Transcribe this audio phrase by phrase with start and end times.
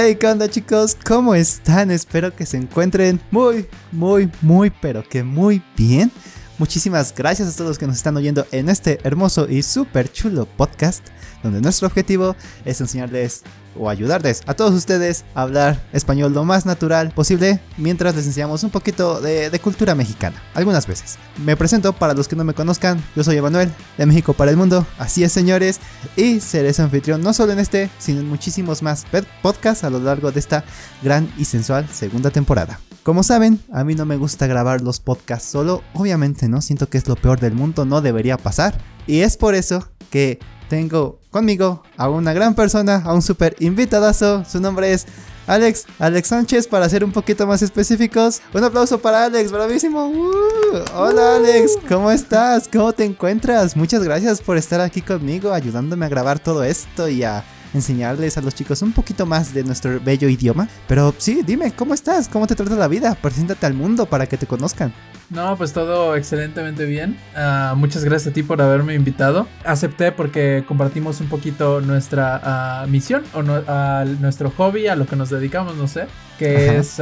[0.00, 0.96] Hey, ¿qué onda chicos?
[1.04, 1.90] ¿Cómo están?
[1.90, 6.12] Espero que se encuentren muy, muy, muy, pero que muy bien.
[6.58, 10.44] Muchísimas gracias a todos los que nos están oyendo en este hermoso y súper chulo
[10.44, 11.06] podcast,
[11.40, 12.34] donde nuestro objetivo
[12.64, 13.44] es enseñarles
[13.78, 18.64] o ayudarles a todos ustedes a hablar español lo más natural posible mientras les enseñamos
[18.64, 21.16] un poquito de, cultura mexicana, algunas veces.
[21.44, 24.56] Me presento para los que no me conozcan, yo soy Emanuel, de México para el
[24.56, 25.78] Mundo, así es señores,
[26.16, 29.06] y seré su anfitrión no solo en este, sino en muchísimos más
[29.42, 30.64] podcasts a lo largo de esta
[31.04, 32.80] gran y sensual segunda temporada.
[33.02, 36.98] Como saben, a mí no me gusta grabar los podcasts solo, obviamente no, siento que
[36.98, 38.78] es lo peor del mundo, no debería pasar.
[39.06, 40.38] Y es por eso que
[40.68, 45.06] tengo conmigo a una gran persona, a un super invitadazo, su nombre es
[45.46, 48.42] Alex, Alex Sánchez, para ser un poquito más específicos.
[48.52, 50.08] Un aplauso para Alex, bravísimo.
[50.08, 52.68] Uh, hola Alex, ¿cómo estás?
[52.70, 53.74] ¿Cómo te encuentras?
[53.74, 57.42] Muchas gracias por estar aquí conmigo, ayudándome a grabar todo esto y a
[57.78, 60.68] enseñarles a los chicos un poquito más de nuestro bello idioma.
[60.86, 62.28] Pero sí, dime, ¿cómo estás?
[62.28, 63.16] ¿Cómo te trata la vida?
[63.20, 64.92] Preséntate al mundo para que te conozcan.
[65.30, 67.18] No, pues todo excelentemente bien.
[67.36, 69.46] Uh, muchas gracias a ti por haberme invitado.
[69.64, 75.06] Acepté porque compartimos un poquito nuestra uh, misión o no, uh, nuestro hobby, a lo
[75.06, 76.06] que nos dedicamos, no sé,
[76.38, 76.78] que Ajá.
[76.78, 77.00] es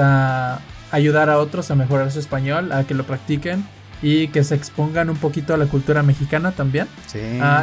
[0.91, 3.65] ayudar a otros a mejorar su español, a que lo practiquen
[4.03, 6.89] y que se expongan un poquito a la cultura mexicana también.
[7.07, 7.21] Sí.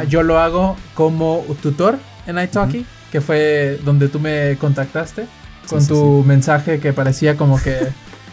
[0.08, 2.84] yo lo hago como tutor en iTalki, -huh.
[3.14, 5.26] Que fue donde tú me contactaste
[5.70, 7.78] con sí, tu sí, mensaje que parecía como que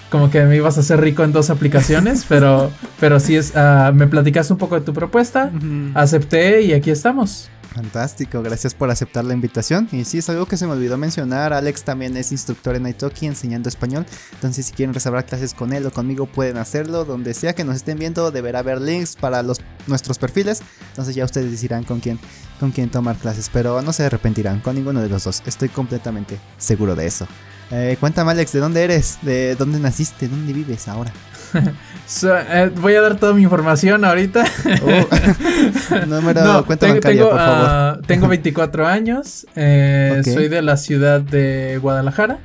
[0.09, 3.93] como que me ibas a hacer rico en dos aplicaciones, pero, pero sí es, uh,
[3.93, 5.91] me platicaste un poco de tu propuesta, uh -huh.
[5.93, 7.51] acepté y aquí estamos.
[7.73, 9.87] Fantástico, gracias por aceptar la invitación.
[9.93, 11.53] Y sí, es algo que se me olvidó mencionar.
[11.53, 14.05] Alex también es instructor en Italki enseñando español.
[14.33, 17.05] Entonces, si quieren reservar clases con él o conmigo, pueden hacerlo.
[17.05, 20.61] Donde sea que nos estén viendo, deberá haber links para los, nuestros perfiles.
[20.89, 22.19] Entonces, ya ustedes decidirán con quién,
[22.59, 23.49] con quién tomar clases.
[23.51, 25.41] Pero no se arrepentirán con ninguno de los dos.
[25.45, 27.25] Estoy completamente seguro de eso.
[27.71, 29.17] Eh, cuéntame, Alex, ¿de dónde eres?
[29.21, 30.27] ¿De dónde naciste?
[30.27, 31.13] ¿Dónde vives ahora?
[32.07, 34.43] so, eh, voy a dar toda mi información ahorita.
[34.83, 36.05] Oh.
[36.07, 37.99] Número, no, cuenta tengo, bancaria, tengo, por favor.
[37.99, 39.47] Uh, tengo 24 años.
[39.55, 40.33] Eh, okay.
[40.33, 42.39] Soy de la ciudad de Guadalajara.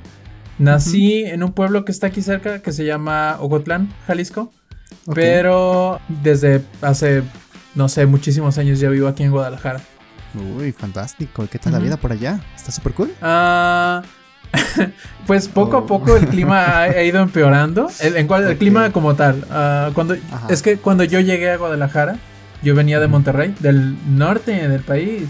[0.58, 1.34] Nací uh -huh.
[1.34, 4.52] en un pueblo que está aquí cerca que se llama Ocotlán, Jalisco.
[5.06, 5.24] Okay.
[5.24, 7.22] Pero desde hace,
[7.74, 9.80] no sé, muchísimos años ya vivo aquí en Guadalajara.
[10.58, 11.46] Uy, fantástico.
[11.50, 11.78] ¿Qué tal uh -huh.
[11.78, 12.40] la vida por allá?
[12.56, 13.10] ¿Está súper cool?
[13.22, 14.02] Ah.
[14.02, 14.15] Uh,
[15.26, 15.80] pues poco oh.
[15.80, 17.88] a poco el clima ha, ido empeorando.
[18.00, 18.58] El, en cual, el okay.
[18.58, 19.44] clima como tal.
[19.50, 20.16] Uh, cuando,
[20.48, 22.16] es que cuando yo llegué a Guadalajara,
[22.62, 25.28] yo venía de Monterrey, del norte del país.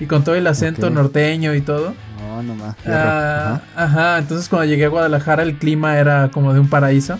[0.00, 0.94] Y con todo el acento okay.
[0.94, 1.94] norteño y todo.
[2.20, 2.74] No, no más.
[2.86, 3.62] Uh, ajá.
[3.76, 4.18] ajá.
[4.18, 7.18] Entonces cuando llegué a Guadalajara el clima era como de un paraíso.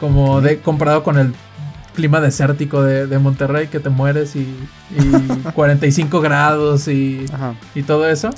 [0.00, 0.56] Como okay.
[0.56, 1.34] de comparado con el
[1.94, 4.56] clima desértico de, de Monterrey que te mueres y,
[4.96, 7.26] y 45 grados y,
[7.74, 8.30] y todo eso.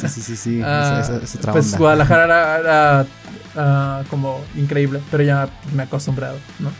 [0.00, 0.58] Sí, sí, sí, sí.
[0.60, 1.78] Esa, esa, esa pues onda.
[1.78, 3.06] Guadalajara era,
[3.54, 6.70] era uh, como increíble, pero ya me he acostumbrado, ¿no?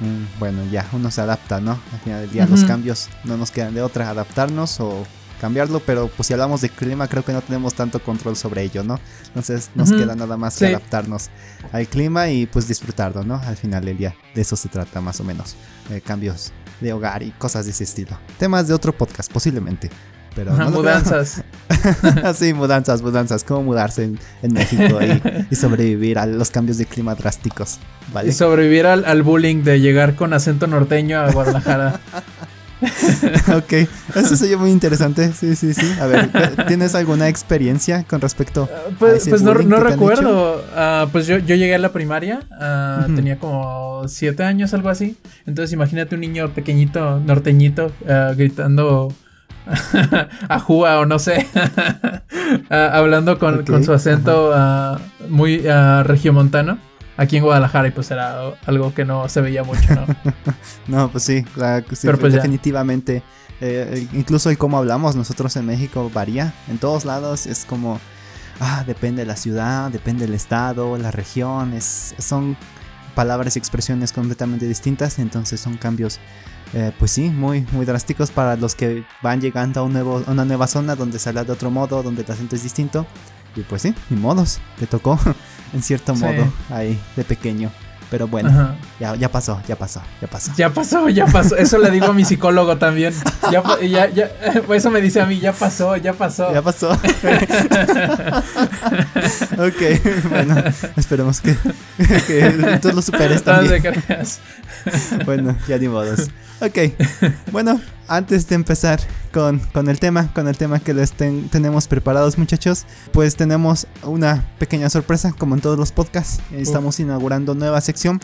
[0.00, 1.72] Mm, bueno, ya uno se adapta, ¿no?
[1.92, 2.50] Al final del día uh -huh.
[2.50, 5.04] los cambios no nos quedan de otra, adaptarnos o
[5.40, 8.82] cambiarlo, pero pues si hablamos de clima creo que no tenemos tanto control sobre ello,
[8.84, 9.00] ¿no?
[9.28, 9.98] Entonces nos uh -huh.
[9.98, 10.60] queda nada más sí.
[10.60, 11.30] que adaptarnos
[11.72, 13.36] al clima y pues disfrutarlo, ¿no?
[13.44, 15.56] Al final del día de eso se trata más o menos,
[15.90, 18.18] eh, cambios de hogar y cosas de ese estilo.
[18.38, 19.90] Temas de otro podcast, posiblemente.
[20.38, 21.42] Pero no mudanzas.
[22.36, 23.42] sí, mudanzas, mudanzas.
[23.42, 27.80] Cómo mudarse en, en México y, y, sobrevivir a los cambios de clima drásticos.
[28.12, 28.28] ¿vale?
[28.28, 31.98] Y sobrevivir al, al bullying de llegar con acento norteño a Guadalajara.
[33.56, 33.72] ok,
[34.14, 35.32] eso sería muy interesante.
[35.32, 35.92] Sí, sí, sí.
[36.00, 36.30] A ver,
[36.68, 40.62] ¿tienes alguna experiencia con respecto uh, pues, a ese Pues no, no recuerdo.
[40.76, 43.16] Uh, pues yo, yo llegué a la primaria, uh, -huh.
[43.16, 45.16] tenía como siete años, algo así.
[45.46, 49.12] Entonces imagínate un niño pequeñito, norteñito, uh, gritando
[50.48, 54.98] a Jua o no sé, uh, hablando con, okay, con, su acento uh,
[55.28, 56.78] muy uh, regiomontano
[57.18, 60.06] aquí en Guadalajara y pues era algo que no se veía mucho, ¿no?
[60.86, 63.22] no, pues sí, la, sí Pero pues definitivamente.
[63.60, 66.54] Eh, incluso el cómo hablamos nosotros en México varía.
[66.68, 68.00] En todos lados es como,
[68.60, 72.56] ah, depende de la ciudad, depende del estado, la región, es, son
[73.16, 76.20] palabras y expresiones completamente distintas, entonces son cambios
[76.74, 80.30] eh, pues sí, muy, muy drásticos para los que van llegando a, un nuevo, a
[80.30, 83.06] una nueva zona donde se habla de otro modo, donde el acento es distinto.
[83.56, 85.18] Y pues sí, ni modos, te tocó
[85.72, 86.22] en cierto sí.
[86.22, 87.70] modo ahí de pequeño.
[88.10, 90.50] Pero bueno, ya, ya pasó, ya pasó, ya pasó.
[90.56, 91.56] Ya pasó, ya pasó.
[91.56, 93.12] Eso le digo a mi psicólogo también.
[93.52, 94.30] Ya, ya, ya,
[94.74, 96.50] eso me dice a mí, ya pasó, ya pasó.
[96.54, 96.90] Ya pasó.
[96.92, 97.00] ok,
[100.30, 100.54] bueno,
[100.96, 101.54] esperemos que,
[102.26, 103.82] que tú lo superes también.
[103.82, 106.30] No bueno, ya ni modos.
[106.60, 106.76] Ok,
[107.52, 109.00] bueno, antes de empezar,
[109.32, 112.84] con, con el tema, con el tema que les ten- tenemos preparados muchachos.
[113.12, 116.40] Pues tenemos una pequeña sorpresa, como en todos los podcasts.
[116.52, 118.20] Estamos inaugurando nueva sección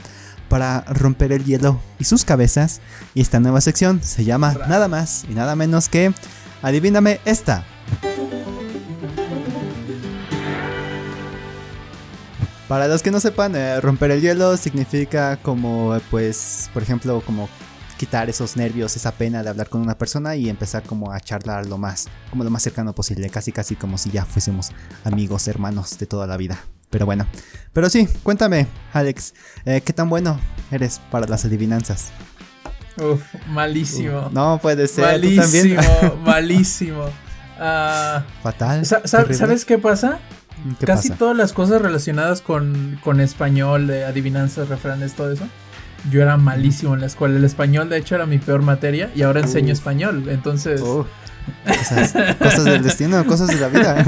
[0.49, 2.81] para romper el hielo y sus cabezas.
[3.15, 6.13] Y esta nueva sección se llama nada más y nada menos que
[6.63, 7.63] Adivíname esta.
[12.69, 17.49] Para los que no sepan, eh, romper el hielo significa como, pues, por ejemplo, como
[17.99, 21.67] quitar esos nervios, esa pena de hablar con una persona y empezar como a charlar
[21.67, 24.71] lo más, como lo más cercano posible, casi casi como si ya fuésemos
[25.05, 26.59] amigos, hermanos de toda la vida.
[26.91, 27.27] Pero bueno,
[27.73, 30.39] pero sí, cuéntame, Alex, eh, ¿qué tan bueno
[30.71, 32.11] eres para las adivinanzas?
[32.97, 34.29] Uf, malísimo.
[34.33, 35.75] No puede ser, tú también.
[35.77, 37.05] malísimo, malísimo.
[37.59, 38.85] Ah, Fatal.
[38.87, 39.37] sa- sa- terrible.
[39.39, 40.19] ¿Sabes qué pasa?
[40.79, 41.19] ¿Qué Casi pasa?
[41.19, 45.45] todas las cosas relacionadas con, con español, de adivinanzas, refranes, todo eso.
[46.11, 47.37] Yo era malísimo en la escuela.
[47.37, 50.27] El español, de hecho, era mi peor materia y ahora enseño español.
[50.29, 50.81] Entonces,
[51.67, 54.05] cosas, cosas del destino, cosas de la vida.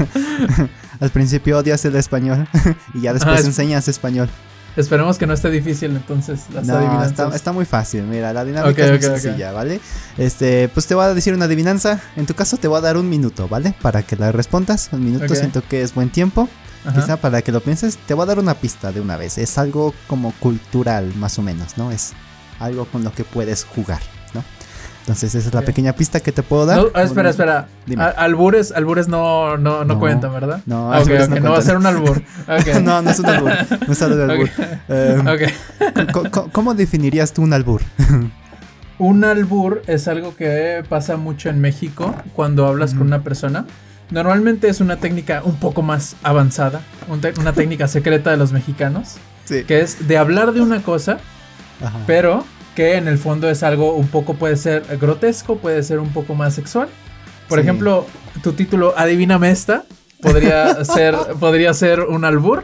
[0.99, 2.47] Al principio odias el español
[2.93, 4.29] y ya después es- enseñas español.
[4.77, 7.09] Esperemos que no esté difícil entonces las No, adivinanzas.
[7.11, 8.03] está, está muy fácil.
[8.03, 9.79] Mira, la dinámica es muy sencilla, ¿vale?
[10.17, 11.99] Este, pues te voy a decir una adivinanza.
[12.15, 13.73] En tu caso te voy a dar un minuto, ¿vale?
[13.81, 14.89] Para que la respondas.
[14.91, 16.47] Un minuto siento que es buen tiempo.
[16.85, 17.01] Ajá.
[17.01, 19.37] Quizá para que lo pienses, te voy a dar una pista de una vez.
[19.37, 21.91] Es algo como cultural, más o menos, ¿no?
[21.91, 22.13] Es
[22.59, 23.99] algo con lo que puedes jugar.
[25.07, 26.79] Entonces esa es la pequeña pista que te puedo dar.
[26.79, 27.67] No, ah, espera, Un- espera.
[27.85, 28.03] Dime.
[28.03, 29.99] Albures, albures no, no, no, No.
[30.01, 30.59] cuentan, ¿verdad?
[30.65, 32.21] No, Ah, ok, albures ok, no no, va a ser un albur.
[32.83, 33.51] No, no es un albur.
[33.87, 34.49] No es algo de albur.
[34.89, 35.53] Eh,
[36.51, 37.81] ¿Cómo definirías tú un albur?
[38.99, 43.65] Un albur es algo que pasa mucho en México cuando hablas con una persona.
[44.11, 49.15] Normalmente es una técnica un poco más avanzada, un una técnica secreta de los mexicanos,
[49.45, 49.63] Sí.
[49.63, 51.19] que es de hablar de una cosa,
[51.81, 51.99] Ajá.
[52.07, 52.43] pero
[52.77, 56.35] que en el fondo es algo un poco, puede ser grotesco, puede ser un poco
[56.35, 56.87] más sexual.
[57.49, 57.63] Por Sí.
[57.63, 58.05] ejemplo,
[58.43, 59.83] tu título, Adivíname esta,
[60.21, 62.63] podría ser, podría ser un albur.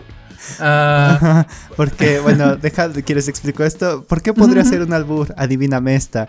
[0.59, 4.03] Ah, Porque, bueno, deja, ¿quieres explico esto?
[4.03, 5.33] ¿Por qué podría ser un albur?
[5.35, 6.27] Adivíname esta.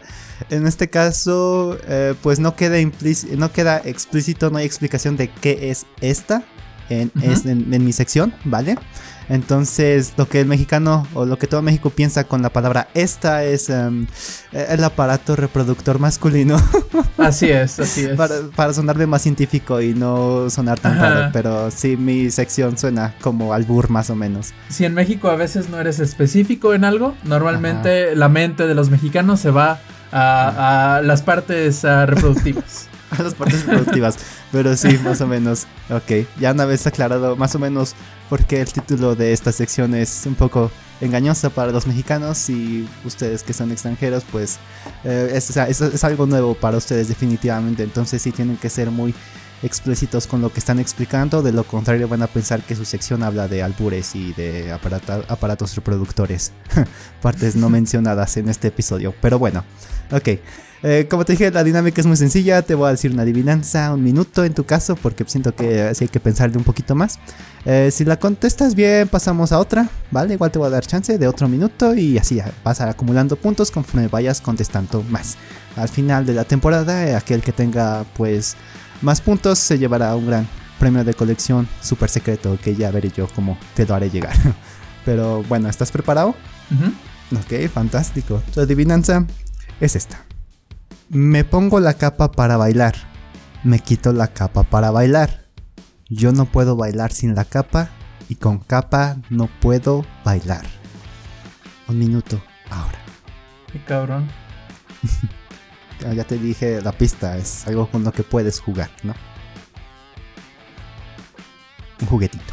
[0.51, 2.77] En este caso, eh, pues no queda,
[3.37, 6.43] no queda explícito, no hay explicación de qué es esta
[6.89, 7.31] en, Ujú.
[7.31, 8.77] es- en- en mi sección, ¿vale?
[9.29, 13.45] Entonces, lo que el mexicano o lo que todo México piensa con la palabra esta
[13.45, 14.07] es eh,
[14.53, 16.57] el aparato reproductor masculino
[17.19, 18.17] así es, así es.
[18.17, 21.11] para, para sonarle más científico y no sonar tan Ajá.
[21.11, 21.31] raro.
[21.33, 24.53] Pero sí, mi sección suena como albur más o menos.
[24.69, 28.91] Si en México a veces no eres específico en algo, normalmente la mente de los
[28.91, 29.81] mexicanos se va
[30.13, 32.89] a, a las partes ah, reproductivas.
[33.19, 34.17] a las partes productivas.
[34.53, 35.67] Pero sí, más o menos.
[35.91, 37.95] Ok, ya una vez aclarado más o menos
[38.29, 40.71] por qué el título de esta sección es un poco
[41.01, 44.59] engañosa para los mexicanos y ustedes que son extranjeros, pues
[45.05, 47.83] eh, es, es- es algo nuevo para ustedes definitivamente.
[47.83, 49.15] Entonces sí tienen que ser muy
[49.63, 51.43] explícitos con lo que están explicando.
[51.43, 55.25] De lo contrario van a pensar que su sección habla de albures y de aparata-
[55.29, 56.53] aparatos reproductores.
[57.23, 59.15] Partes no mencionadas en este episodio.
[59.21, 59.65] Pero bueno,
[60.11, 60.29] ok.
[60.87, 62.61] Eh, como te dije, la dinámica es muy sencilla.
[62.61, 66.05] Te voy a decir una adivinanza, un minuto en tu caso, porque siento que sí
[66.05, 67.19] hay que pensarle un poquito más.
[67.65, 70.35] Eh, si la contestas bien, pasamos a otra, ¿vale?
[70.35, 74.09] Igual te voy a dar chance de otro minuto y así vas acumulando puntos conforme
[74.09, 75.39] vayas contestando más.
[75.75, 78.55] Al final de la temporada, eh, aquel que tenga pues
[79.01, 80.47] más puntos se llevará un gran
[80.79, 84.35] premio de colección súper secreto que ya veré yo cómo te lo haré llegar.
[85.07, 86.35] Pero bueno, ¿estás preparado?
[87.33, 88.43] Ok, fantástico.
[88.53, 89.25] Tu adivinanza
[89.81, 90.34] es esta.
[91.09, 92.95] Me pongo la capa para bailar.
[93.63, 95.45] Me quito la capa para bailar.
[96.09, 97.89] Yo no puedo bailar sin la capa
[98.29, 100.65] y con capa no puedo bailar.
[101.89, 102.99] Un minuto ahora.
[103.73, 104.29] Qué cabrón.
[106.05, 109.15] Ah, Ya te dije la pista, es algo con lo que puedes jugar, ¿no?
[112.03, 112.53] Un juguetito.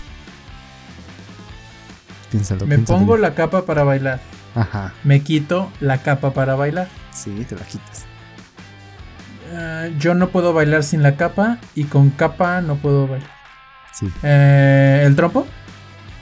[2.29, 2.65] Piénsalo.
[2.67, 4.21] Me piénsalo pongo la capa para bailar.
[4.55, 6.87] Ajá, Me quito la capa para bailar.
[7.11, 8.05] sí, te la quitas.
[9.53, 13.29] Ah, yo no puedo bailar sin la capa y con capa no puedo bailar.
[13.93, 14.07] Sí.
[14.23, 15.45] Eh, ¿El trompo?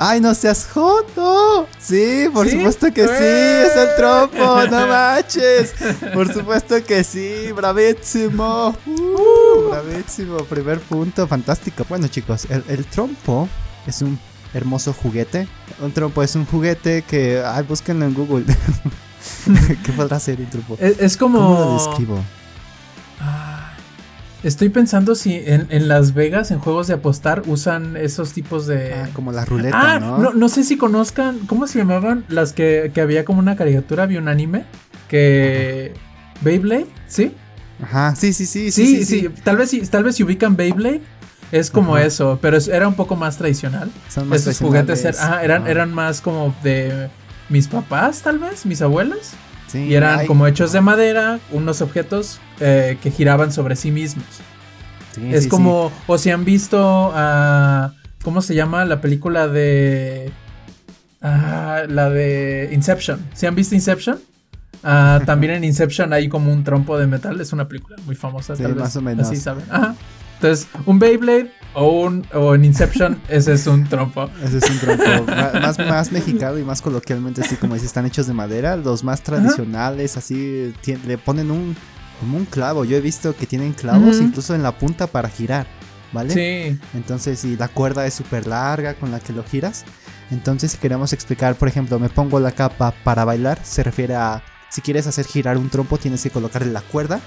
[0.02, 1.68] ¡Ay, no seas joto!
[1.78, 2.56] Sí, por ¿Sí?
[2.56, 3.64] supuesto que sí, ¡Eh!
[3.68, 5.76] es el trompo, no manches.
[6.14, 8.76] Por supuesto que sí, bravísimo.
[8.86, 11.86] Uh, bravísimo, primer punto, fantástico.
[11.90, 13.50] Bueno, chicos, el, el trompo
[13.86, 14.18] es un
[14.54, 15.50] hermoso juguete.
[15.82, 17.44] Un trompo es un juguete que.
[17.46, 18.46] Ay, búsquenlo en Google.
[19.86, 20.78] ¿Qué podrá ser un trompo?
[20.80, 21.40] Es, es como...
[21.40, 22.24] ¿Cómo lo describo?
[23.20, 23.72] Ah,
[24.44, 28.94] estoy pensando si en, en Las Vegas, en juegos de apostar, usan esos tipos de...
[28.94, 30.18] Ah, como la ruleta, Ah, ¿no?
[30.18, 32.26] no, no sé si conozcan, ¿cómo se llamaban?
[32.30, 34.66] Las que, que había como una caricatura, había un anime
[35.08, 35.94] que...
[36.42, 37.34] Beyblade, ¿sí?
[37.84, 38.72] Ajá, sí, sí, sí.
[38.72, 41.02] Sí, sí, Tal, vez, tal vez si ubican Beyblade.
[41.52, 43.90] Es como eso, pero era un poco más tradicional.
[44.08, 47.10] Son más Esos juguetes eran, eran más como de
[47.50, 49.32] mis papás, tal vez, mis abuelos.
[49.70, 54.26] Sí, y eran como hechos de madera, unos objetos eh, que giraban sobre sí mismos.
[55.14, 57.92] Sí, es como, o si han visto, uh,
[58.24, 60.32] ¿cómo se llama la película de...
[61.22, 63.20] Ah, la de Inception.
[63.34, 64.20] ¿Se han visto Inception?
[64.84, 67.40] Ah, también en Inception hay como un trompo de metal.
[67.40, 68.84] Es una película muy famosa, tal vez.
[68.84, 69.28] Más o menos.
[69.28, 69.66] Así saben.
[69.70, 69.96] Ajá.
[70.41, 74.29] Entonces, un Beyblade o un o en Inception, ese es un trompo.
[74.41, 75.31] Ese es un trompo.
[75.60, 78.77] más, más mexicano y más coloquialmente, así como dices, están hechos de madera.
[78.77, 80.74] Los más tradicionales, así,
[81.05, 81.75] le ponen un,
[82.22, 82.86] como un clavo.
[82.86, 85.67] Yo he visto que tienen clavos incluso en la punta para girar.
[86.12, 86.34] ¿Vale?
[86.34, 86.79] Sí.
[86.96, 89.84] Entonces, si la cuerda es súper larga con la que lo giras.
[90.31, 94.41] Entonces, si queremos explicar, por ejemplo, me pongo la capa para bailar, se refiere a
[94.69, 97.19] si quieres hacer girar un trompo, tienes que colocarle la cuerda.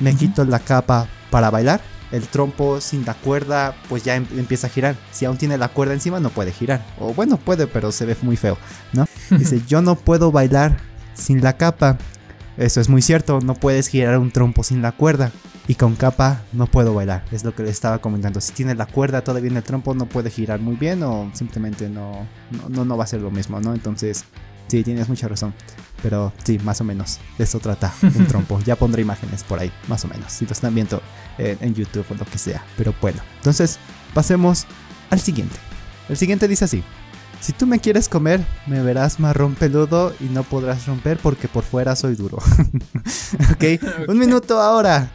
[0.00, 1.80] Me quito la capa para bailar
[2.12, 4.96] el trompo sin la cuerda pues ya em, empieza a girar.
[5.12, 6.84] Si aún tiene la cuerda encima no puede girar.
[6.98, 8.58] O bueno, puede, pero se ve muy feo,
[8.92, 9.06] ¿no?
[9.30, 10.78] Dice, yo no puedo bailar
[11.14, 11.98] sin la capa.
[12.56, 15.30] Eso es muy cierto, no puedes girar un trompo sin la cuerda.
[15.68, 18.40] Y con capa no puedo bailar, es lo que le estaba comentando.
[18.40, 21.88] Si tiene la cuerda todavía en el trompo no puede girar muy bien o simplemente
[21.88, 22.26] no,
[22.68, 23.72] no, no va a ser lo mismo, ¿no?
[23.72, 24.24] Entonces,
[24.66, 25.54] sí, tienes mucha razón.
[26.02, 27.18] Pero sí, más o menos.
[27.38, 28.60] De eso trata un trompo.
[28.60, 30.32] ya pondré imágenes por ahí, más o menos.
[30.32, 31.02] Si lo están viendo
[31.38, 32.62] en YouTube o lo que sea.
[32.76, 33.20] Pero bueno.
[33.36, 33.78] Entonces,
[34.14, 34.66] pasemos
[35.10, 35.56] al siguiente.
[36.08, 36.82] El siguiente dice así.
[37.40, 41.64] Si tú me quieres comer, me verás marrón peludo y no podrás romper porque por
[41.64, 42.38] fuera soy duro.
[43.52, 43.80] ¿Okay?
[44.08, 45.10] Un minuto ahora.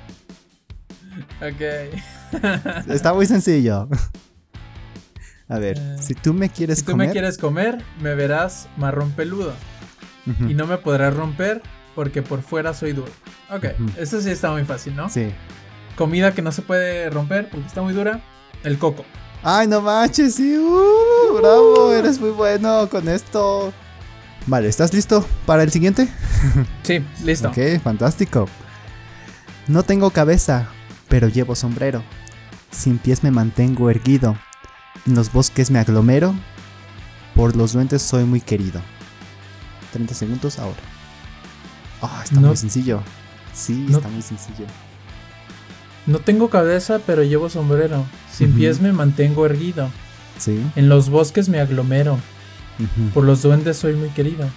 [1.40, 2.90] Ok.
[2.90, 3.88] Está muy sencillo.
[5.48, 6.94] A ver, eh, si tú me quieres comer.
[6.94, 9.54] Si tú me quieres comer, me verás marrón peludo
[10.26, 11.62] y no me podrás romper
[11.94, 13.12] porque por fuera soy duro.
[13.50, 13.66] Ok,
[13.98, 15.10] eso sí está muy fácil, ¿no?
[15.10, 15.32] Sí.
[15.96, 18.22] Comida que no se puede romper porque está muy dura,
[18.64, 19.06] el coco.
[19.44, 23.72] Ay, no manches, sí, uh, bravo, eres muy bueno con esto.
[24.48, 26.08] Vale, ¿estás listo para el siguiente?
[26.84, 27.50] Sí, listo.
[27.50, 28.48] ok, fantástico.
[29.68, 30.68] No tengo cabeza,
[31.08, 32.04] pero llevo sombrero.
[32.70, 34.38] Sin pies me mantengo erguido.
[35.08, 36.36] En los bosques me aglomero.
[37.36, 38.82] Por los duendes soy muy querido.
[39.96, 40.76] 30 segundos ahora.
[42.02, 43.02] Ah, está muy sencillo.
[43.54, 44.66] Sí, está muy sencillo.
[46.06, 48.06] No tengo cabeza, pero llevo sombrero.
[48.30, 49.90] Sin pies me mantengo erguido.
[50.38, 50.62] Sí.
[50.76, 52.20] En los bosques me aglomero.
[53.14, 54.50] Por los duendes soy muy querido.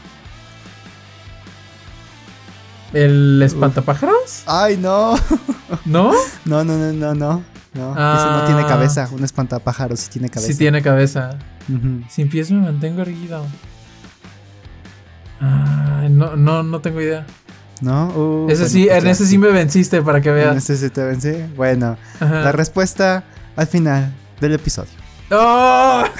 [2.92, 4.42] ¿El espantapájaros?
[4.46, 5.14] Ay, no.
[5.84, 6.12] ¿No?
[6.46, 7.44] No, no, no, no, no.
[7.74, 8.66] No, no tiene ah.
[8.66, 9.08] cabeza.
[9.12, 10.52] Un espantapájaros sí tiene cabeza.
[10.52, 11.38] Sí tiene cabeza.
[12.08, 13.44] Sin pies me mantengo erguido
[15.40, 17.26] no, no, no tengo idea.
[17.80, 18.08] ¿No?
[18.08, 20.52] Uh, ese sí, en ese sí me venciste para que veas.
[20.52, 21.32] En ese sí te vencí.
[21.56, 23.24] Bueno, la respuesta
[23.56, 24.92] al final del episodio.
[25.30, 26.04] ¡Oh!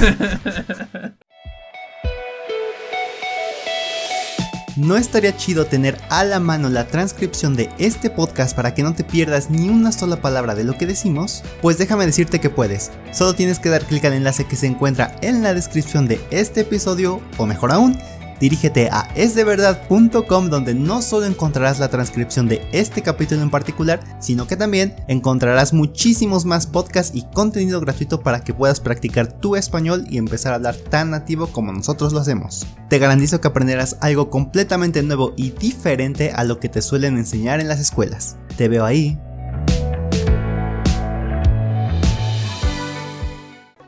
[4.79, 8.95] ¿No estaría chido tener a la mano la transcripción de este podcast para que no
[8.95, 11.43] te pierdas ni una sola palabra de lo que decimos?
[11.61, 12.93] Pues déjame decirte que puedes.
[13.11, 16.61] Solo tienes que dar clic al enlace que se encuentra en la descripción de este
[16.61, 17.99] episodio, o mejor aún,
[18.41, 24.47] dirígete a esdeverdad.com donde no solo encontrarás la transcripción de este capítulo en particular, sino
[24.47, 30.05] que también encontrarás muchísimos más podcasts y contenido gratuito para que puedas practicar tu español
[30.09, 32.67] y empezar a hablar tan nativo como nosotros lo hacemos.
[32.89, 37.61] Te garantizo que aprenderás algo completamente nuevo y diferente a lo que te suelen enseñar
[37.61, 38.37] en las escuelas.
[38.57, 39.19] Te veo ahí.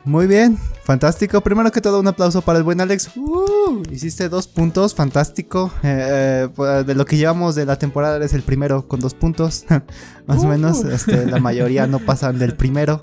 [0.03, 1.41] Muy bien, fantástico.
[1.41, 3.11] Primero que todo, un aplauso para el buen Alex.
[3.15, 5.71] Uh, hiciste dos puntos, fantástico.
[5.83, 9.65] Eh, eh, de lo que llevamos de la temporada eres el primero con dos puntos.
[10.25, 10.91] Más o menos, uh.
[10.91, 13.01] este, la mayoría no pasan del primero.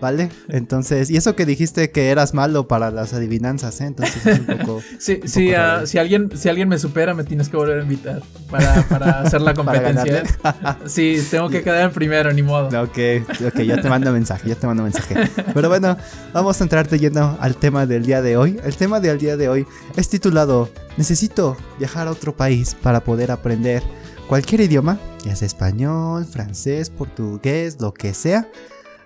[0.00, 0.30] ¿Vale?
[0.48, 3.86] Entonces, y eso que dijiste que eras malo para las adivinanzas, ¿eh?
[3.86, 4.82] Entonces es un poco.
[4.98, 8.22] sí, sí, ah, si, alguien, si alguien me supera, me tienes que volver a invitar
[8.50, 10.22] para, para hacer la competencia.
[10.86, 12.68] sí, tengo que quedar en primero, ni modo.
[12.82, 12.98] Ok,
[13.46, 15.28] ok, ya te mando mensaje, ya te mando mensaje.
[15.52, 15.96] Pero bueno,
[16.32, 18.60] vamos a entrarte yendo al tema del día de hoy.
[18.64, 23.30] El tema del día de hoy es titulado Necesito viajar a otro país para poder
[23.30, 23.82] aprender
[24.28, 28.48] cualquier idioma, ya sea español, francés, portugués, lo que sea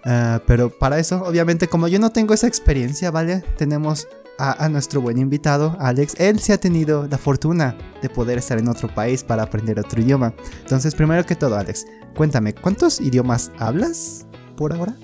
[0.04, 3.42] Ah, pero para eso, obviamente, como yo no tengo esa experiencia, ¿vale?
[3.56, 6.14] Tenemos a, nuestro buen invitado, Alex.
[6.18, 10.00] Él se ha tenido la fortuna de poder estar en otro país para aprender otro
[10.00, 10.34] idioma.
[10.60, 14.94] Entonces, primero que todo, Alex, cuéntame, ¿cuántos idiomas hablas por ahora?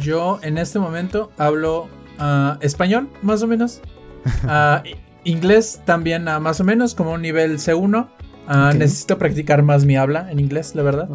[0.00, 3.80] Yo en este momento hablo ah, español, más o menos.
[4.48, 4.82] Ah,
[5.22, 8.08] inglés también, más o menos, como un nivel C1.
[8.48, 11.08] Ah, necesito practicar más mi habla en inglés, la verdad.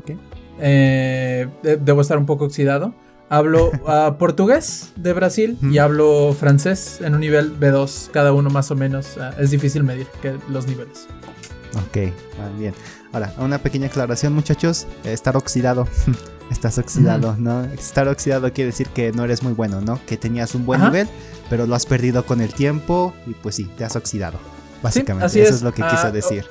[0.61, 2.93] Eh, debo estar un poco oxidado.
[3.29, 8.71] Hablo uh, portugués de Brasil y hablo francés en un nivel B2, cada uno más
[8.71, 9.17] o menos.
[9.17, 11.07] Uh, es difícil medir que los niveles.
[11.87, 12.13] Ok,
[12.59, 12.73] bien.
[13.13, 14.87] Ahora, una pequeña aclaración, muchachos.
[15.03, 15.87] Estar oxidado.
[16.51, 17.63] Estás oxidado, ¿no?
[17.63, 20.01] Estar oxidado quiere decir que no eres muy bueno, ¿no?
[20.05, 21.07] Que tenías un buen nivel,
[21.49, 24.37] pero lo has perdido con el tiempo y pues sí, te has oxidado.
[24.83, 25.61] Básicamente, así eso es.
[25.61, 26.45] lo que quiso ah, decir.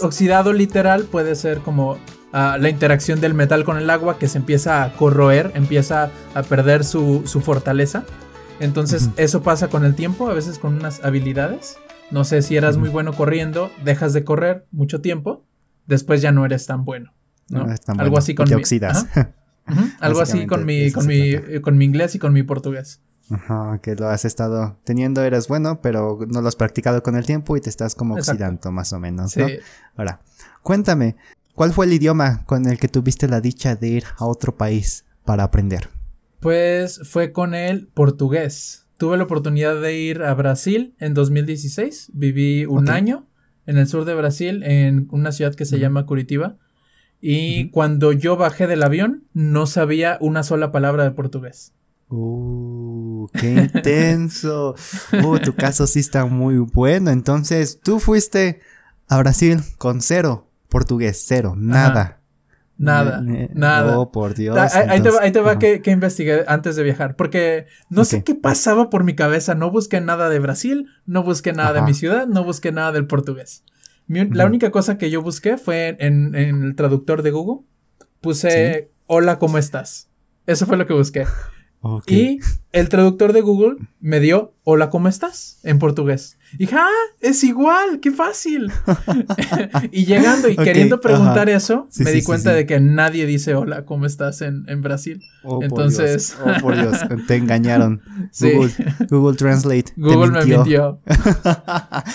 [0.00, 1.98] Oxidado literal puede ser como
[2.36, 6.84] la interacción del metal con el agua que se empieza a corroer, empieza a perder
[6.84, 8.04] su, fortaleza.
[8.60, 11.78] Entonces eso pasa con el tiempo, a veces con unas habilidades.
[12.10, 15.44] No sé si eras muy bueno corriendo, dejas de correr mucho tiempo,
[15.86, 17.12] después ya no eres tan bueno.
[17.48, 17.66] ¿no?
[17.98, 19.06] Algo así con te mi, oxidas.
[20.00, 23.00] Algo así con mi, con mi, con mi inglés y con mi portugués.
[23.30, 27.26] Ajá, que lo has estado teniendo, eres bueno, pero no lo has practicado con el
[27.26, 29.46] tiempo y te estás como oxidando más o menos, ¿no?
[29.96, 30.20] Ahora,
[30.62, 31.16] cuéntame,
[31.56, 35.06] ¿Cuál fue el idioma con el que tuviste la dicha de ir a otro país
[35.24, 35.88] para aprender?
[36.38, 38.86] Pues fue con el portugués.
[38.98, 42.10] Tuve la oportunidad de ir a Brasil en 2016.
[42.12, 43.26] Viví un año
[43.64, 46.58] en el sur de Brasil, en una ciudad que se llama Curitiba.
[47.22, 51.72] Y cuando yo bajé del avión, no sabía una sola palabra de portugués.
[52.10, 53.28] ¡Uh!
[53.32, 54.74] ¡Qué intenso!
[55.24, 55.38] ¡Uh!
[55.38, 57.10] Tu caso sí está muy bueno.
[57.10, 58.60] Entonces, tú fuiste
[59.08, 62.20] a Brasil con cero portugués, cero, nada.
[62.78, 63.22] Nada,
[63.54, 63.98] nada.
[63.98, 64.56] Oh, por Dios.
[64.74, 69.14] Ahí, te va, que, investigué antes de viajar, porque no sé qué pasaba por mi
[69.14, 69.54] cabeza.
[69.54, 73.06] No busqué nada de Brasil, no busqué nada de mi ciudad, no busqué nada del
[73.06, 73.64] portugués.
[74.08, 77.66] La única cosa que yo busqué fue en, el traductor de Google.
[78.20, 80.10] Puse, hola, ¿cómo estás?
[80.46, 81.24] Eso fue lo que busqué.
[82.06, 82.40] Y
[82.72, 85.56] el traductor de Google me dio hola, ¿cómo estás?
[85.62, 86.38] en portugués.
[86.54, 86.90] Y dije, ah,
[87.20, 88.72] es igual, qué fácil.
[89.90, 94.06] y llegando y queriendo preguntar eso, me di cuenta de que nadie dice hola, ¿cómo
[94.06, 95.20] estás en, Brasil?
[95.42, 96.36] Oh, Entonces.
[96.40, 98.00] Por oh, por Dios, te engañaron.
[98.40, 98.72] Google,
[99.10, 99.92] Google Translate.
[99.96, 101.00] Google me mintió.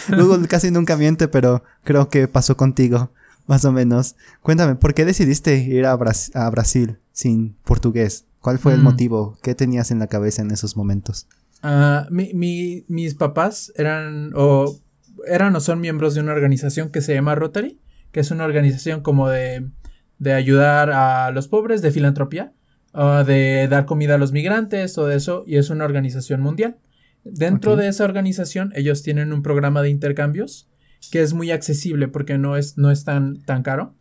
[0.09, 3.11] Google casi nunca miente, pero creo que pasó contigo,
[3.47, 4.15] más o menos.
[4.41, 8.25] Cuéntame, ¿por qué decidiste ir a, a Brasil sin portugués?
[8.41, 8.83] ¿Cuál fue el mm.
[8.83, 9.37] motivo?
[9.41, 11.27] ¿Qué tenías en la cabeza en esos momentos?
[11.63, 14.79] Ah, mis papás eran o
[15.27, 17.79] eran o son miembros de una organización que se llama Rotary,
[18.11, 19.69] que es una organización como de,
[20.17, 22.53] de ayudar a los pobres, de filantropía,
[22.93, 26.77] de dar comida a los migrantes, todo eso, y es una organización mundial.
[27.23, 30.67] Dentro de esa organización, ellos tienen un programa de intercambios
[31.11, 33.95] que es muy accesible porque no es, no es tan, tan caro.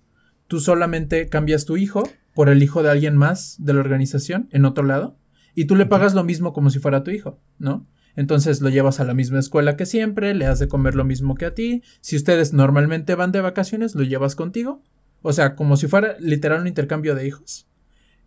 [0.49, 2.03] Tú solamente cambias tu hijo
[2.35, 5.17] por el hijo de alguien más de la organización en otro lado
[5.55, 7.87] y tú le pagas lo mismo como si fuera tu hijo, ¿no?
[8.17, 11.35] Entonces lo llevas a la misma escuela que siempre, le has de comer lo mismo
[11.35, 11.83] que a ti.
[12.01, 14.83] Si ustedes normalmente van de vacaciones, lo llevas contigo.
[15.23, 17.67] O sea, como si fuera literal un intercambio de hijos.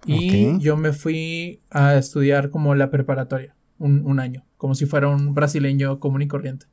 [0.05, 5.07] Y yo me fui a estudiar como la preparatoria, un, un, año, como si fuera
[5.07, 6.65] un brasileño común y corriente.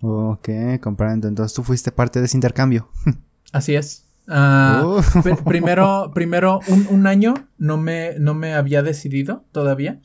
[0.00, 0.48] Ok,
[0.80, 1.28] comprendo.
[1.28, 2.88] Entonces tú fuiste parte de ese intercambio.
[3.52, 4.08] Así es.
[4.34, 5.02] Ah, oh.
[5.44, 10.00] primero, primero un, año no me, no me había decidido todavía,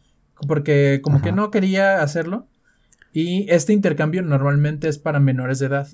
[0.50, 2.50] porque como que no quería hacerlo.
[3.14, 5.88] Y este intercambio normalmente es para menores de edad.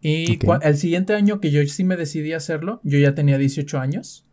[0.00, 3.80] Y el siguiente año que yo sí me decidí a hacerlo, yo ya tenía 18
[3.80, 4.24] años.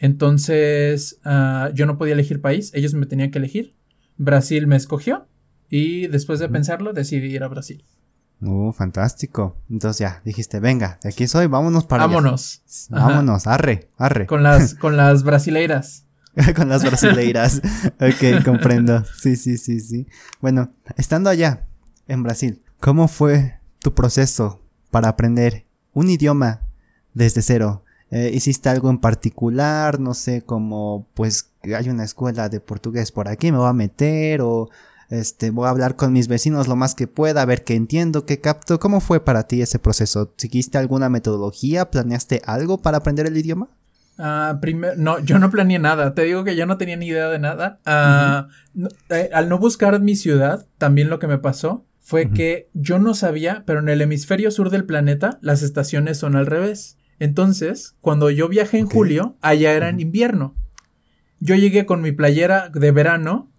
[0.00, 3.76] Entonces ah, yo no podía elegir país, ellos me tenían que elegir.
[4.16, 5.28] Brasil me escogió
[5.70, 7.84] y después de pensarlo decidí ir a Brasil.
[8.40, 9.56] Uh, fantástico.
[9.70, 12.62] Entonces ya, dijiste, venga, de aquí soy, vámonos para Vámonos.
[12.90, 14.26] Vámonos, arre, arre.
[14.26, 16.04] Con las, con las brasileiras.
[16.56, 17.62] con las brasileiras.
[18.00, 19.04] ok, comprendo.
[19.18, 20.06] Sí, sí, sí, sí.
[20.40, 21.66] Bueno, estando allá,
[22.08, 26.62] en Brasil, ¿cómo fue tu proceso para aprender un idioma
[27.14, 27.84] desde cero?
[28.10, 29.98] Eh, ¿Hiciste algo en particular?
[30.00, 34.40] No sé, como pues hay una escuela de portugués por aquí, me voy a meter
[34.42, 34.68] o
[35.10, 38.26] este, voy a hablar con mis vecinos lo más que pueda, a ver qué entiendo,
[38.26, 38.78] qué capto.
[38.78, 40.34] ¿Cómo fue para ti ese proceso?
[40.36, 41.90] ¿Seguiste alguna metodología?
[41.90, 43.68] ¿Planeaste algo para aprender el idioma?
[44.18, 44.60] Ah,
[44.96, 46.14] no, yo no planeé nada.
[46.14, 47.80] Te digo que yo no tenía ni idea de nada.
[47.84, 48.48] Ah,
[49.10, 53.14] eh, al no buscar mi ciudad, también lo que me pasó fue que yo no
[53.14, 56.98] sabía, pero en el hemisferio sur del planeta las estaciones son al revés.
[57.18, 60.54] Entonces, cuando yo viajé en julio, allá era en invierno.
[61.40, 63.50] Yo llegué con mi playera de verano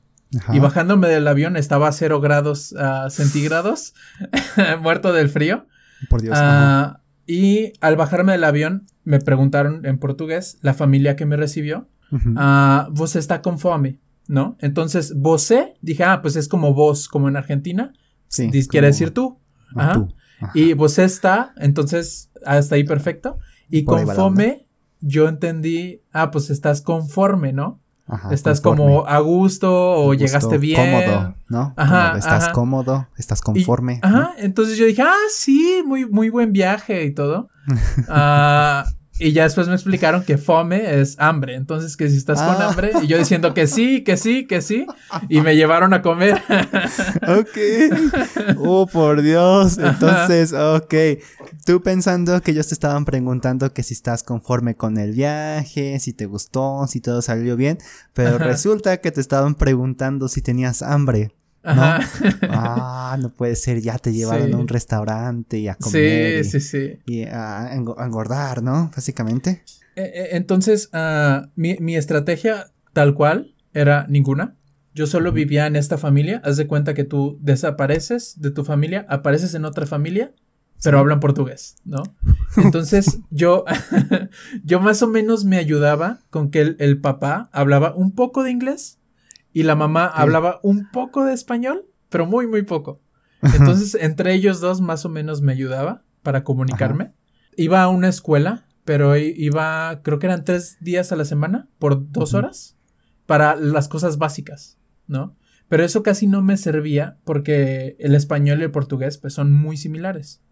[0.53, 3.93] y bajándome del avión estaba a 0 grados uh, centígrados,
[4.81, 5.65] muerto del frío.
[6.09, 6.37] Por Dios.
[6.37, 11.87] Uh, y al bajarme del avión me preguntaron en portugués, la familia que me recibió,
[12.11, 13.99] uh, ¿vos está con fome?
[14.27, 14.57] ¿No?
[14.59, 17.93] Entonces, vosé, dije, ah, pues es como vos, como en Argentina.
[18.27, 18.49] Sí.
[18.67, 19.39] Quiere decir tú.
[19.75, 20.07] Ajá.
[20.53, 23.39] Y pues está, entonces hasta ahí perfecto.
[23.69, 24.67] Y conforme
[24.99, 27.81] yo entendí, ah, pues estás conforme, ¿no?
[28.07, 30.79] Ajá, estás como a gusto o llegaste bien.
[30.79, 31.73] Cómodo, ¿no?
[31.75, 32.17] Ajá.
[32.17, 33.99] estás cómodo, estás conforme.
[34.03, 34.33] ajá.
[34.37, 37.49] Entonces yo dije, ah, sí, muy, muy buen viaje y todo.
[38.07, 38.85] Ah,
[39.17, 41.55] y ya después me explicaron que fome es hambre.
[41.55, 42.67] Entonces, que si estás con ah.
[42.67, 44.85] hambre, y yo diciendo que sí, que sí, que sí,
[45.29, 46.41] y me llevaron a comer.
[47.27, 48.57] ok.
[48.57, 49.77] Oh, por Dios.
[49.77, 50.93] Entonces, ok.
[51.65, 56.11] Tú pensando que ellos te estaban preguntando que si estás conforme con el viaje, si
[56.13, 57.77] te gustó, si todo salió bien,
[58.13, 61.31] pero resulta que te estaban preguntando si tenías hambre.
[61.65, 61.99] ¿No?
[62.49, 66.43] Ah, no puede ser, ya te llevaron a un restaurante y a comer.
[66.43, 66.99] Sí, y, sí, sí.
[67.05, 68.91] Y a, engordar, ¿no?
[68.95, 69.63] Básicamente.
[69.95, 74.55] E, e, entonces, uh, mi, mi, estrategia tal cual era ninguna.
[74.93, 76.41] Yo solo vivía en esta familia.
[76.45, 80.31] Haz de cuenta que tú desapareces de tu familia, apareces en otra familia,
[80.83, 82.03] pero hablan portugués, ¿no?
[82.57, 83.65] Entonces, yo,
[84.63, 88.51] yo más o menos me ayudaba con que el, el papá hablaba un poco de
[88.51, 88.99] inglés
[89.55, 93.01] y la mamá hablaba un poco de español, pero muy, muy poco.
[93.41, 97.13] Entonces, entre ellos dos más o menos me ayudaba para comunicarme.
[97.55, 102.11] Iba a una escuela, pero iba, creo que eran tres días a la semana por
[102.11, 102.77] dos horas
[103.27, 105.37] para las cosas básicas, ¿no?
[105.69, 109.77] Pero eso casi no me servía porque el español y el portugués pues son muy
[109.77, 110.43] similares.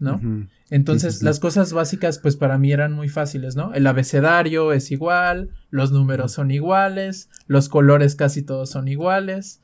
[0.00, 0.48] ¿No?
[0.70, 3.74] Entonces, las cosas básicas, pues para mí eran muy fáciles, ¿no?
[3.74, 9.60] El abecedario es igual, los números son iguales, los colores casi todos son iguales.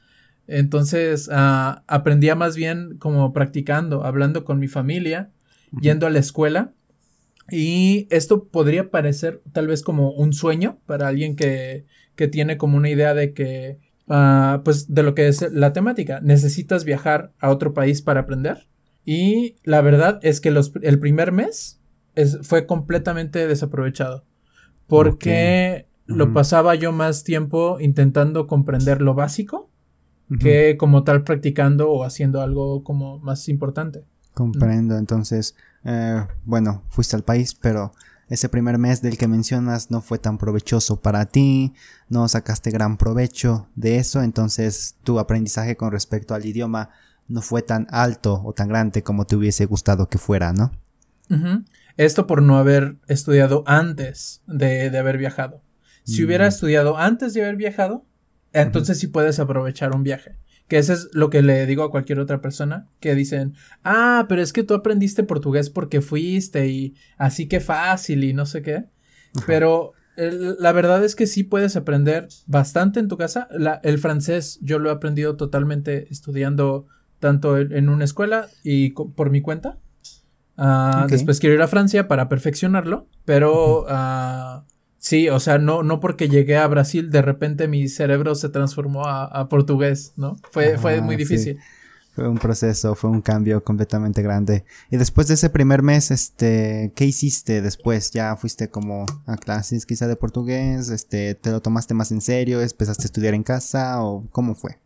[0.47, 5.31] Entonces, uh, aprendía más bien como practicando, hablando con mi familia,
[5.81, 6.73] yendo a la escuela.
[7.51, 12.77] Y esto podría parecer tal vez como un sueño para alguien que, que tiene como
[12.77, 16.21] una idea de que, uh, pues, de lo que es la temática.
[16.21, 18.67] Necesitas viajar a otro país para aprender.
[19.07, 21.81] Y la verdad es que los, el primer mes
[22.43, 24.25] fue completamente desaprovechado.
[24.89, 29.71] Porque lo pasaba yo más tiempo intentando comprender lo básico
[30.41, 34.05] que como tal practicando o haciendo algo como más importante.
[34.35, 37.93] Comprendo, entonces, eh, bueno, fuiste al país, pero
[38.29, 41.75] ese primer mes del que mencionas no fue tan provechoso para ti,
[42.09, 46.91] no sacaste gran provecho de eso, entonces tu aprendizaje con respecto al idioma
[47.29, 50.73] no fue tan alto o tan grande como te hubiese gustado que fuera, ¿no?
[51.97, 55.63] Esto por no haber estudiado antes de, haber viajado.
[56.05, 56.49] Si hubiera mm.
[56.49, 58.07] estudiado antes de haber viajado,
[58.53, 60.37] entonces sí puedes aprovechar un viaje.
[60.69, 64.43] Que eso es lo que le digo a cualquier otra persona que dicen, ah, pero
[64.43, 68.85] es que tú aprendiste portugués porque fuiste y así que fácil y no sé qué.
[69.47, 73.49] Pero la verdad es que sí puedes aprender bastante en tu casa.
[73.83, 76.87] el francés yo lo he aprendido totalmente estudiando
[77.19, 79.79] tanto en una escuela y por mi cuenta.
[80.57, 84.63] Ah, después quiero ir a Francia para perfeccionarlo, pero uh,
[84.99, 89.05] sí, o sea, no, no porque llegué a Brasil, de repente mi cerebro se transformó
[89.07, 90.37] a, portugués, ¿no?
[90.51, 91.59] Fue, fue muy difícil.
[92.15, 94.65] Fue un proceso, fue un cambio completamente grande.
[94.91, 98.11] Y después de ese primer mes, este, ¿qué hiciste después?
[98.11, 100.89] ¿Ya fuiste como a clases quizá de portugués?
[100.89, 102.63] Este, ¿te lo tomaste más en serio?
[102.63, 104.03] ¿Empezaste a estudiar en casa?
[104.03, 104.79] ¿O cómo fue?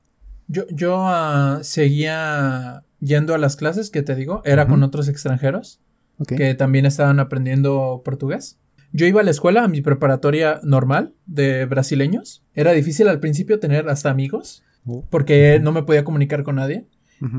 [0.53, 5.81] Yo, yo ah, seguía yendo a las clases que te digo, era con otros extranjeros
[6.27, 8.59] que también estaban aprendiendo portugués.
[8.93, 12.45] Yo iba a la escuela, a mi preparatoria normal de brasileños.
[12.55, 15.07] Era difícil al principio tener hasta amigos oh.
[15.09, 16.87] porque no me podía comunicar con nadie.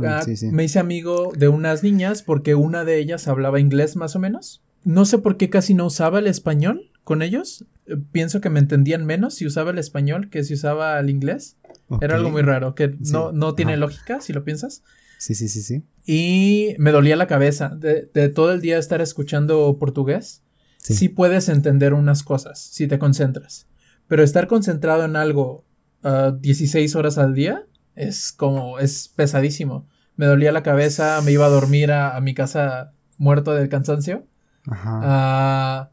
[0.03, 4.19] Ah, me hice amigo de unas niñas porque una de ellas hablaba inglés más o
[4.19, 4.63] menos.
[4.83, 7.65] No sé por qué casi no usaba el español con ellos.
[8.11, 11.57] Pienso que me entendían menos si usaba el español que si usaba el inglés.
[11.99, 14.83] Era algo muy raro, que no, no tiene lógica si lo piensas.
[15.21, 15.83] Sí, sí, sí, sí.
[16.05, 20.43] Y me dolía la cabeza de, todo el día estar escuchando portugués.
[20.79, 21.09] Sí.
[21.09, 23.67] puedes entender unas cosas si te concentras.
[24.07, 25.63] Pero estar concentrado en algo
[26.01, 29.87] 16 ah, horas al día es como, es pesadísimo.
[30.15, 34.25] Me dolía la cabeza, me iba a dormir a, mi casa muerto del cansancio.
[34.65, 34.99] Ajá.
[35.03, 35.91] Ah,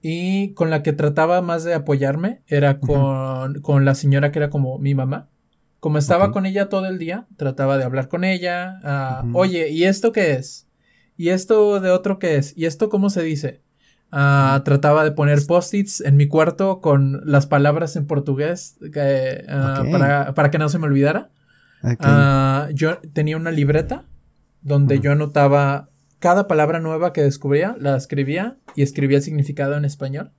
[0.00, 4.48] y con la que trataba más de apoyarme era con, con la señora que era
[4.48, 5.28] como mi mamá.
[5.80, 8.78] Como estaba con ella todo el día, trataba de hablar con ella.
[8.84, 10.68] Ah, oye, ¿y esto qué es?
[11.16, 12.56] ¿Y esto de otro qué es?
[12.56, 13.62] ¿Y esto cómo se dice?
[14.12, 18.76] Ah, trataba de poner post-its en mi cuarto con las palabras en portugués
[19.48, 21.30] ah, para, para, que no se me olvidara.
[22.74, 24.04] yo tenía una libreta
[24.60, 25.88] donde yo anotaba
[26.18, 30.32] cada palabra nueva que descubría, la escribía y escribía el significado en español.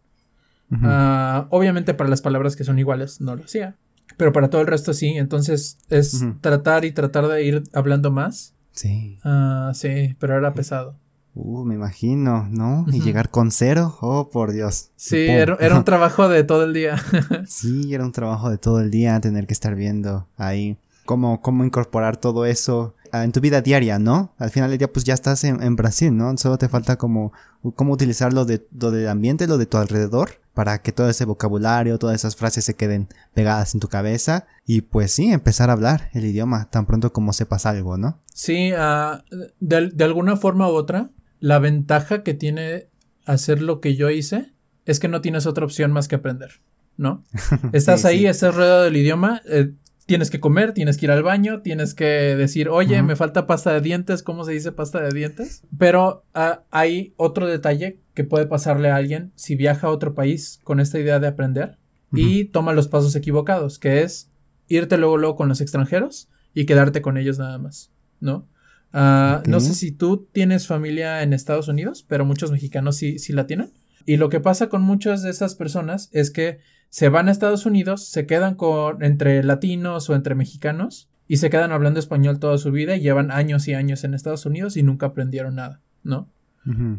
[1.49, 3.75] obviamente para las palabras que son iguales no lo hacía.
[4.17, 8.53] Pero para todo el resto sí, entonces es tratar y tratar de ir hablando más.
[8.71, 9.17] Sí.
[9.23, 10.95] Ah, sí, pero era pesado.
[11.33, 12.85] Uh, me imagino, ¿no?
[12.91, 14.89] Y llegar con cero, oh, por Dios.
[14.97, 16.97] Sí, era, era, un trabajo de todo el día.
[17.47, 21.63] sí, era un trabajo de todo el día tener que estar viendo ahí cómo, cómo
[21.63, 24.33] incorporar todo eso en tu vida diaria, ¿no?
[24.37, 26.35] Al final del día, pues ya estás en, Brasil, ¿no?
[26.37, 27.33] Solo te falta como
[27.75, 31.25] cómo utilizar lo, de, lo del ambiente, lo de tu alrededor, para que todo ese
[31.25, 35.73] vocabulario, todas esas frases se queden pegadas en tu cabeza y pues sí, empezar a
[35.73, 38.19] hablar el idioma tan pronto como sepas algo, ¿no?
[38.33, 39.21] Sí, uh,
[39.59, 41.09] de, de alguna forma u otra,
[41.39, 42.87] la ventaja que tiene
[43.25, 44.53] hacer lo que yo hice
[44.85, 46.61] es que no tienes otra opción más que aprender,
[46.97, 47.23] ¿no?
[47.71, 49.73] Estás ahí, estás rodeado del idioma, eh,
[50.11, 53.71] tienes que comer, tienes que ir al baño, tienes que decir, oye, me falta pasta
[53.71, 55.63] de dientes, ¿cómo se dice pasta de dientes?
[55.77, 60.59] Pero ah, hay otro detalle que puede pasarle a alguien si viaja a otro país
[60.65, 61.77] con esta idea de aprender
[62.11, 64.29] y toma los pasos equivocados, que es
[64.67, 68.49] irte luego luego con los extranjeros y quedarte con ellos nada más, ¿no?
[68.91, 73.31] Ah, no sé si tú tienes familia en Estados Unidos, pero muchos mexicanos sí, sí
[73.31, 73.71] la tienen.
[74.05, 76.59] Y lo que pasa con muchas de esas personas es que
[76.91, 81.49] se van a Estados Unidos, se quedan con entre latinos o entre mexicanos y se
[81.49, 84.83] quedan hablando español toda su vida y llevan años y años en Estados Unidos y
[84.83, 86.29] nunca aprendieron nada, ¿no?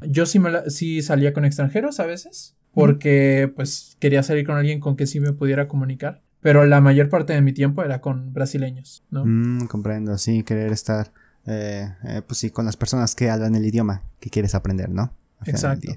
[0.09, 4.81] Yo sí, me sí salía con extranjeros a veces porque pues quería salir con alguien
[4.81, 8.33] con que sí me pudiera comunicar, pero la mayor parte de mi tiempo era con
[8.33, 9.25] brasileños, ¿no?
[9.25, 11.13] Mm, comprendo, sí, querer estar
[11.47, 15.13] eh, eh, pues sí, con las personas que hablan el idioma que quieres aprender, ¿no?
[15.45, 15.93] Exacto.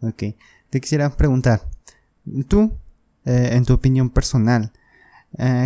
[0.00, 0.24] Ok.
[0.68, 1.62] Te quisiera preguntar,
[2.48, 2.76] tú,
[3.26, 4.72] eh, en tu opinión personal,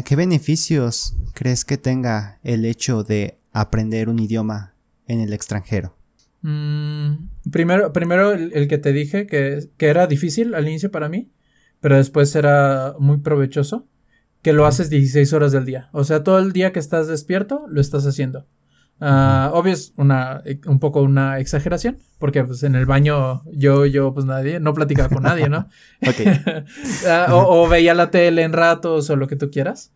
[0.05, 4.75] ¿qué beneficios crees que tenga el hecho de aprender un idioma
[5.07, 5.96] en el extranjero?
[6.42, 11.31] Mm, primero, primero el, que te dije que, que, era difícil al inicio para mí,
[11.81, 13.87] pero después era muy provechoso,
[14.42, 15.88] que lo haces 16 horas del día.
[15.92, 18.46] O sea, todo el día que estás despierto, lo estás haciendo.
[19.00, 24.12] Uh, obvio es una, un poco una exageración, porque pues en el baño yo, yo
[24.12, 25.68] pues nadie, no platicaba con nadie, ¿no?
[26.02, 29.92] uh, o, veía la tele en ratos o lo que tú quieras.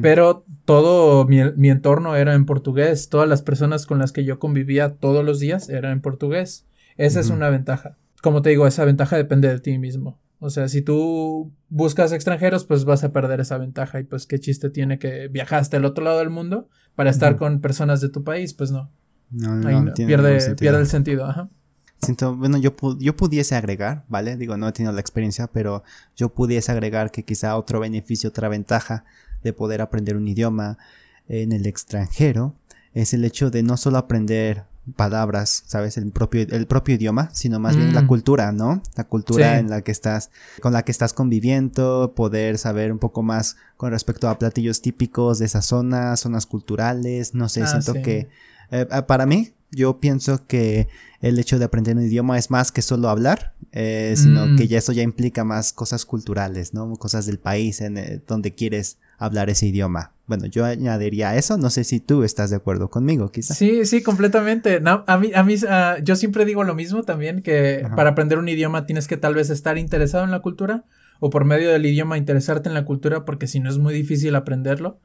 [0.00, 3.10] Pero todo mi, mi, entorno era en portugués.
[3.10, 6.66] Todas las personas con las que yo convivía todos los días eran en portugués.
[6.96, 7.98] Esa es una ventaja.
[8.22, 10.18] Como te digo, esa ventaja depende de ti mismo.
[10.38, 14.00] O sea, si tú buscas extranjeros, pues vas a perder esa ventaja.
[14.00, 17.60] Y pues qué chiste tiene que viajaste al otro lado del mundo para estar con
[17.60, 18.90] personas de tu país, pues no.
[19.30, 21.48] No, no, pierde, pierde el sentido, ajá.
[22.02, 24.36] Siento, bueno, yo, yo pudiese agregar, ¿vale?
[24.36, 25.82] Digo, no he tenido la experiencia, pero
[26.16, 29.04] yo pudiese agregar que quizá otro beneficio, otra ventaja
[29.42, 30.78] de poder aprender un idioma
[31.28, 32.54] en el extranjero
[32.94, 35.96] es el hecho de no solo aprender palabras, ¿sabes?
[35.96, 38.06] El propio, el propio idioma, sino más bien la mm.
[38.06, 38.82] cultura, ¿no?
[38.94, 43.22] La cultura en la que estás, con la que estás conviviendo, poder saber un poco
[43.22, 47.94] más con respecto a platillos típicos de esa zona, zonas culturales, no sé, ah, siento
[47.94, 48.28] que
[48.70, 50.88] eh, ah, para mí, yo pienso que
[51.20, 54.56] el hecho de aprender un idioma es más que solo hablar, eh, sino mm.
[54.56, 56.94] que ya eso ya implica más cosas culturales, ¿no?
[56.96, 60.12] Cosas del país en eh, donde quieres hablar ese idioma.
[60.26, 63.56] Bueno, yo añadiría eso, no sé si tú estás de acuerdo conmigo, quizás.
[63.56, 64.80] Sí, sí, completamente.
[64.80, 68.38] No, a mí, a mí, ah, yo siempre digo lo mismo también, que para aprender
[68.38, 70.84] un idioma tienes que tal vez estar interesado en la cultura
[71.20, 74.34] o por medio del idioma interesarte en la cultura, porque si no es muy difícil
[74.34, 75.00] aprenderlo.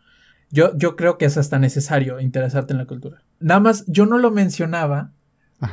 [0.52, 3.24] Yo, yo creo que es hasta necesario interesarte en la cultura.
[3.40, 5.12] Nada más, yo no lo mencionaba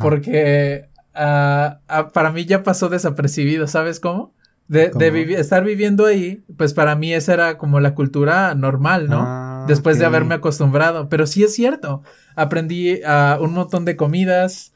[0.01, 4.35] porque ah, ah, para mí ya pasó desapercibido, ¿sabes cómo?
[4.69, 9.23] De, de estar viviendo ahí, pues para mí esa era como la cultura normal, ¿no?
[9.27, 11.09] Ah, Después de haberme acostumbrado.
[11.09, 12.03] Pero sí es cierto.
[12.37, 14.73] Aprendí uh, un montón de comidas.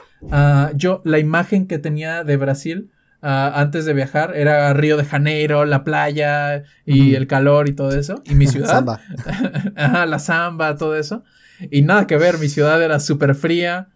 [0.74, 2.90] Yo, la imagen que tenía de Brasil
[3.22, 7.90] uh, antes de viajar era Río de Janeiro, la playa y el calor y todo
[7.92, 8.22] eso.
[8.26, 8.68] Y mi ciudad.
[8.68, 9.00] samba.
[9.76, 11.24] Ajá, la samba, todo eso.
[11.70, 13.88] Y nada que ver, mi ciudad era súper fría.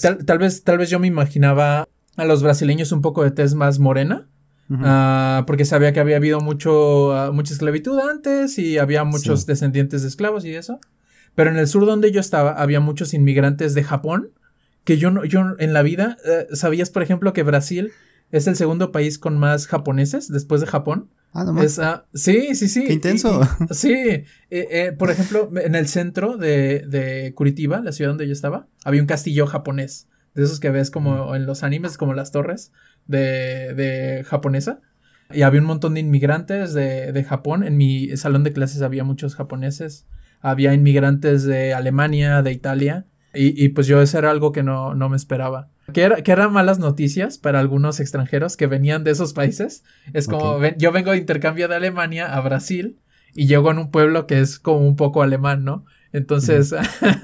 [0.00, 3.54] Tal, tal, vez, tal vez yo me imaginaba a los brasileños un poco de tez
[3.54, 4.28] más morena.
[4.80, 10.02] Ah, porque sabía que había habido mucho, ah, mucha esclavitud antes y había muchos descendientes
[10.02, 10.80] de esclavos y eso.
[11.34, 14.30] Pero en el sur donde yo estaba había muchos inmigrantes de Japón
[14.84, 17.92] que yo no, yo en la vida, eh, ¿sabías por ejemplo que Brasil
[18.32, 21.10] es el segundo país con más japoneses después de Japón?
[21.34, 21.80] Ah, no más.
[22.14, 22.84] sí, sí, sí.
[22.86, 23.40] Qué intenso.
[23.70, 23.92] sí.
[23.92, 28.66] Eh, eh, por ejemplo, en el centro de, de Curitiba, la ciudad donde yo estaba,
[28.84, 30.08] había un castillo japonés.
[30.34, 32.72] De esos que ves como en los animes, como las torres
[33.06, 34.80] de, de japonesa.
[35.30, 37.64] Y había un montón de inmigrantes de, de, Japón.
[37.64, 40.06] En mi salón de clases había muchos japoneses.
[40.40, 43.06] Había inmigrantes de Alemania, de Italia.
[43.34, 45.68] Y, y pues yo eso era algo que no, no me esperaba.
[45.92, 49.84] Que, era, que eran malas noticias para algunos extranjeros que venían de esos países.
[50.12, 52.98] Es como, yo vengo de intercambio de Alemania a Brasil
[53.34, 55.84] y llego en un pueblo que es como un poco alemán, ¿no?
[56.12, 56.74] Entonces,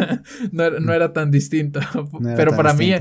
[0.52, 1.80] no, era tan distinto.
[2.36, 2.94] pero para mí,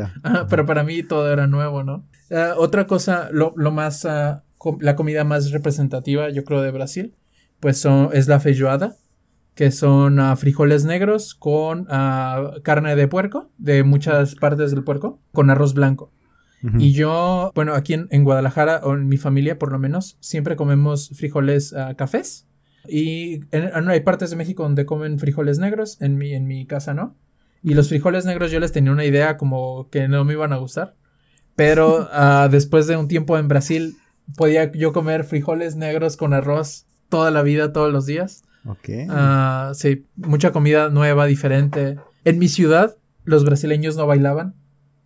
[0.50, 2.06] pero para mí todo era nuevo, ¿no?
[2.30, 4.44] Ah, otra cosa, lo, más, ah,
[4.82, 7.16] la comida más representativa, yo creo, de Brasil,
[7.60, 8.98] pues son, es la feijoada,
[9.58, 15.50] que son ah, frijoles negros con carne de puerco, de muchas partes del puerco, con
[15.50, 16.14] arroz blanco.
[16.80, 21.10] Y yo, bueno, aquí en, Guadalajara, o en mi familia por lo menos, siempre comemos
[21.10, 22.48] frijoles cafés.
[22.88, 26.94] Y en, hay partes de México donde comen frijoles negros, en mi, en mi casa
[26.94, 27.16] no.
[27.64, 30.58] Y los frijoles negros yo les tenía una idea como que no me iban a
[30.58, 30.96] gustar.
[31.56, 32.08] Pero
[32.52, 33.98] después de un tiempo en Brasil,
[34.36, 38.44] podía yo comer frijoles negros con arroz toda la vida, todos los días.
[38.68, 38.90] Ok.
[39.10, 41.98] Uh, sí, mucha comida nueva, diferente.
[42.26, 44.56] En mi ciudad, los brasileños no bailaban.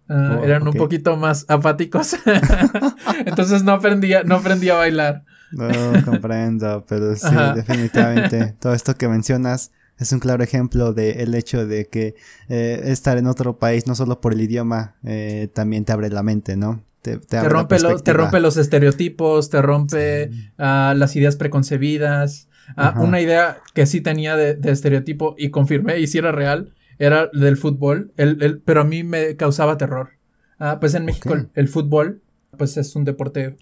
[0.10, 2.16] Uh, eran un poquito más apáticos.
[3.26, 5.24] Entonces no aprendía, no aprendía a bailar.
[5.52, 5.70] No
[6.06, 8.56] comprendo, pero sí, definitivamente.
[8.60, 12.16] Todo esto que mencionas es un claro ejemplo del hecho de que
[12.50, 16.24] eh, estar en otro país, no solo por el idioma, eh, también te abre la
[16.24, 16.84] mente, ¿no?
[17.02, 17.20] Te,
[17.50, 22.48] rompe, te rompe los estereotipos, te rompe ah, las ideas preconcebidas.
[22.76, 27.30] Ah, una idea que sí tenía de, estereotipo y confirmé y si era real, era
[27.34, 30.12] del fútbol, el, pero a mí me causaba terror.
[30.60, 32.22] Ah, pues en México el, fútbol,
[32.58, 33.58] pues es un deporte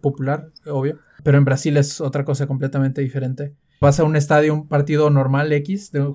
[0.00, 0.98] popular, obvio.
[1.22, 3.54] Pero en Brasil es otra cosa completamente diferente.
[3.80, 6.06] Vas a un estadio, un partido normal X de,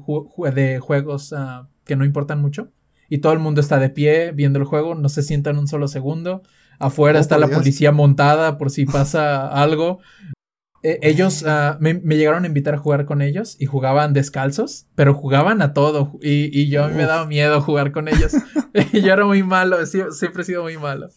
[0.54, 2.72] de juegos uh, que no importan mucho.
[3.10, 5.88] Y todo el mundo está de pie viendo el juego, no se sientan un solo
[5.88, 6.44] segundo.
[6.80, 10.00] Afuera oh, está la policía montada por si pasa algo.
[10.88, 14.86] E, ellos uh, me, me, llegaron a invitar a jugar con ellos y jugaban descalzos,
[14.96, 16.18] pero jugaban a todo.
[16.22, 18.32] Y, y yo a mí me daba miedo jugar con ellos.
[18.94, 21.10] y yo era muy malo, siempre he sido muy malo.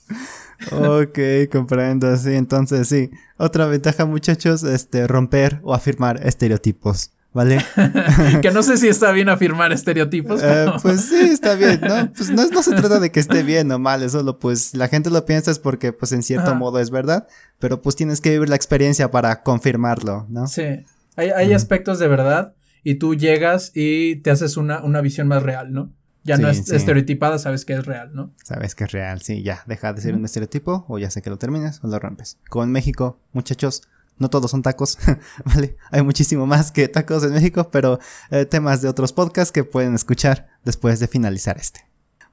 [0.73, 1.19] Ok,
[1.53, 3.11] comprendo, sí, entonces sí.
[3.37, 7.13] Otra ventaja, muchachos, este, romper o afirmar estereotipos.
[7.33, 7.65] ¿Vale?
[8.43, 10.43] que no sé si está bien afirmar estereotipos.
[10.43, 12.13] Eh, pues sí, está bien, ¿no?
[12.17, 14.89] Pues no, no, se trata de que esté bien o mal, eso lo, pues la
[14.89, 17.29] gente lo piensa es porque pues en cierto modo es verdad,
[17.61, 20.49] pero pues tienes que vivir la experiencia para confirmarlo, ¿no?
[20.49, 20.85] Sí,
[21.17, 25.43] hay, hay aspectos de verdad y tú llegas y te haces una, una visión más
[25.43, 25.93] real, ¿no?
[26.23, 28.33] Ya no es estereotipada, sabes que es real, ¿no?
[28.45, 29.63] Sabes que es real, sí, ya.
[29.67, 32.39] Deja de ser un estereotipo o ya sé que lo terminas o lo rompes.
[32.49, 33.83] Con México, muchachos,
[34.21, 34.99] no todos son tacos,
[35.45, 35.77] ¿vale?
[35.91, 37.99] Hay muchísimo más que tacos en México, pero
[38.31, 41.81] eh, temas de otros podcasts que pueden escuchar después de finalizar este.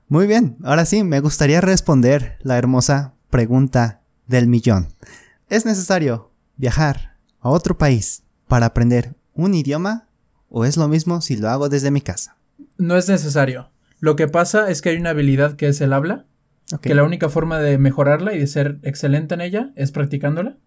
[0.10, 4.90] Muy bien, ahora sí, me gustaría responder la hermosa pregunta del millón.
[5.50, 10.08] ¿Es necesario viajar a otro país para aprender un idioma
[10.50, 12.38] o es lo mismo si lo hago desde mi casa?
[12.78, 13.70] No es necesario.
[14.00, 16.26] Lo que pasa es que hay una habilidad que es el habla,
[16.82, 20.58] que la única forma de mejorarla y de ser excelente en ella es practicándola.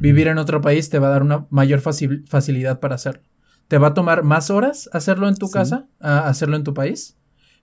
[0.00, 3.22] Vivir en otro país te va a dar una mayor facilidad para hacerlo.
[3.68, 7.16] Te va a tomar más horas hacerlo en tu casa, a hacerlo en tu país,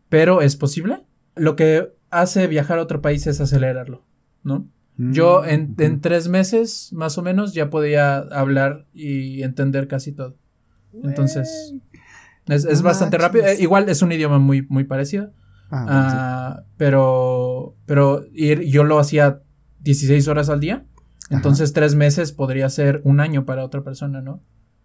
[0.09, 1.05] pero es posible.
[1.35, 4.05] Lo que hace viajar a otro país es acelerarlo,
[4.43, 4.69] ¿no?
[4.97, 10.37] Yo en, en, tres meses, más o menos, ya podía hablar y entender casi todo.
[11.03, 11.73] Entonces,
[12.47, 13.45] es, bastante rápido.
[13.45, 15.31] Eh, igual es un idioma muy, muy parecido.
[15.69, 19.41] Ah, ah, pero, pero ir, yo lo hacía
[19.79, 20.85] 16 horas al día.
[21.31, 24.41] Entonces, tres meses podría ser un año para otra persona, ¿no?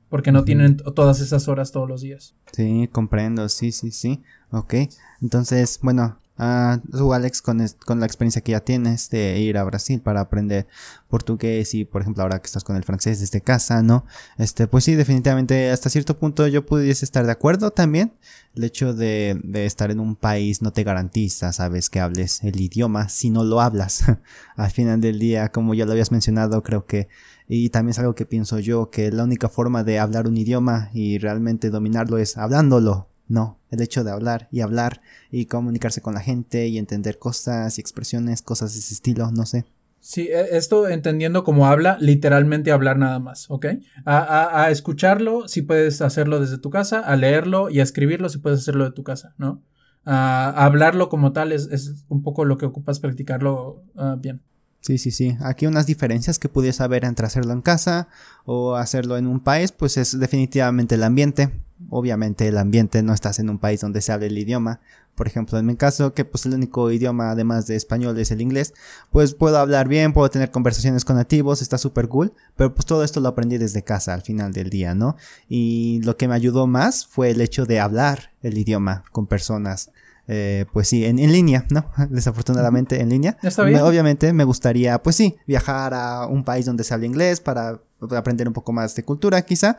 [0.08, 2.36] Porque no tienen todas esas horas todos los días.
[2.52, 4.22] Sí, comprendo, sí, sí, sí.
[4.50, 4.74] Ok.
[5.20, 9.64] Entonces, bueno, Ah, tú, Alex, con, con, la experiencia que ya tienes de ir a
[9.64, 10.66] Brasil para aprender
[11.08, 14.04] portugués y, por ejemplo, ahora que estás con el francés desde casa, ¿no?
[14.36, 18.12] Este, pues sí, definitivamente hasta cierto punto yo pudiese estar de acuerdo también.
[18.54, 22.60] El hecho de, de estar en un país no te garantiza, sabes, que hables el
[22.60, 24.04] idioma si no lo hablas.
[24.56, 27.08] Al final del día, como ya lo habías mencionado, creo que,
[27.48, 30.90] y también es algo que pienso yo, que la única forma de hablar un idioma
[30.92, 36.14] y realmente dominarlo es hablándolo no, el hecho de hablar y hablar y comunicarse con
[36.14, 39.64] la gente y entender cosas y expresiones, cosas de ese estilo, no sé.
[40.00, 43.66] Sí, e, esto entendiendo como habla, literalmente hablar nada más, ¿ok?
[44.04, 48.60] A, escucharlo si puedes hacerlo desde tu casa, a leerlo y a escribirlo si puedes
[48.60, 49.64] hacerlo de tu casa, ¿no?
[50.04, 54.42] A, hablarlo como tal es, un poco lo que ocupas practicarlo ah, bien.
[54.80, 55.36] Sí, sí, sí.
[55.40, 58.06] Aquí unas diferencias que pudiese haber entre hacerlo en casa
[58.44, 63.38] o hacerlo en un país, pues es definitivamente el ambiente obviamente el ambiente no estás
[63.38, 64.80] en un país donde se hable el idioma.
[65.14, 68.42] Por ejemplo, en mi caso, que pues el único idioma además de español es el
[68.42, 68.74] inglés,
[69.10, 73.02] pues puedo hablar bien, puedo tener conversaciones con nativos, está súper cool, pero pues todo
[73.02, 75.16] esto lo aprendí desde casa al final del día, ¿no?
[75.48, 79.90] Y lo que me ayudó más fue el hecho de hablar el idioma con personas
[80.28, 81.90] eh, pues sí, en, línea, ¿no?
[82.10, 83.38] Desafortunadamente en línea.
[83.42, 83.80] Está bien.
[83.80, 88.46] obviamente me gustaría, pues sí, viajar a un país donde se hable inglés para aprender
[88.46, 89.76] un poco más de cultura quizá,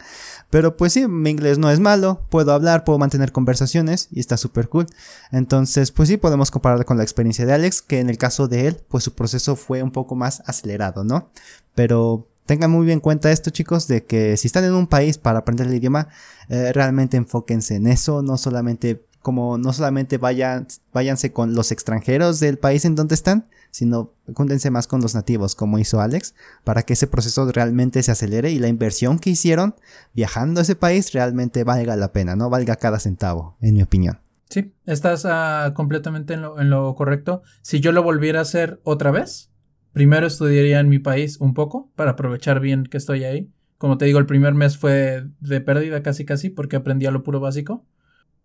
[0.50, 4.38] pero pues sí, mi inglés no es malo, puedo hablar, puedo mantener conversaciones y está
[4.38, 4.88] súper cool.
[5.32, 8.68] Entonces, pues sí, podemos comparar con la experiencia de Alex, que en el caso de
[8.68, 11.30] él, pues su proceso fue un poco más acelerado, ¿no?
[11.76, 15.18] Pero tengan muy bien en cuenta esto, chicos, de que si están en un país
[15.18, 16.08] para aprender el idioma,
[16.50, 22.40] eh, realmente enfóquense en eso, no solamente como no solamente vayan, váyanse con los extranjeros
[22.40, 26.84] del país en donde están, sino júntense más con los nativos, como hizo Alex, para
[26.84, 29.76] que ese proceso realmente se acelere y la inversión que hicieron
[30.14, 34.22] viajando a ese país realmente valga la pena, no valga cada centavo, en mi opinión.
[34.50, 37.42] Sí, estás ah, completamente en lo, en lo correcto.
[37.62, 39.50] Si yo lo volviera a hacer otra vez,
[39.92, 43.50] Primero estudiaría en mi país un poco para aprovechar bien que estoy ahí.
[43.80, 47.24] Como te digo, el primer mes fue de pérdida casi casi porque aprendí a lo
[47.24, 47.84] puro básico.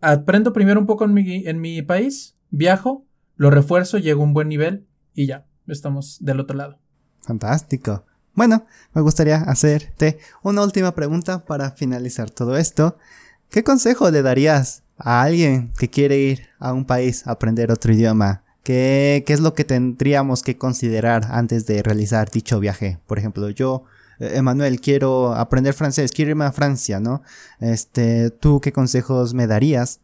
[0.05, 4.85] Aprendo primero un poco en mi, país, viajo, lo refuerzo, llego a un buen nivel
[5.15, 6.81] y ya, estamos del otro lado.
[7.21, 8.05] Fantástico.
[8.35, 12.99] Bueno, me gustaría hacerte una última pregunta para finalizar todo esto.
[13.49, 17.93] ¿Qué consejo le darías a alguien que quiere ir a un país a aprender otro
[17.93, 18.43] idioma?
[18.65, 22.99] ¿Qué, es lo que tendríamos que considerar antes de realizar dicho viaje?
[23.07, 23.85] Por ejemplo, yo,
[24.35, 27.23] Emanuel, quiero aprender francés, quiero irme a Francia, ¿no?
[27.61, 30.01] Este, ¿tú qué consejos me darías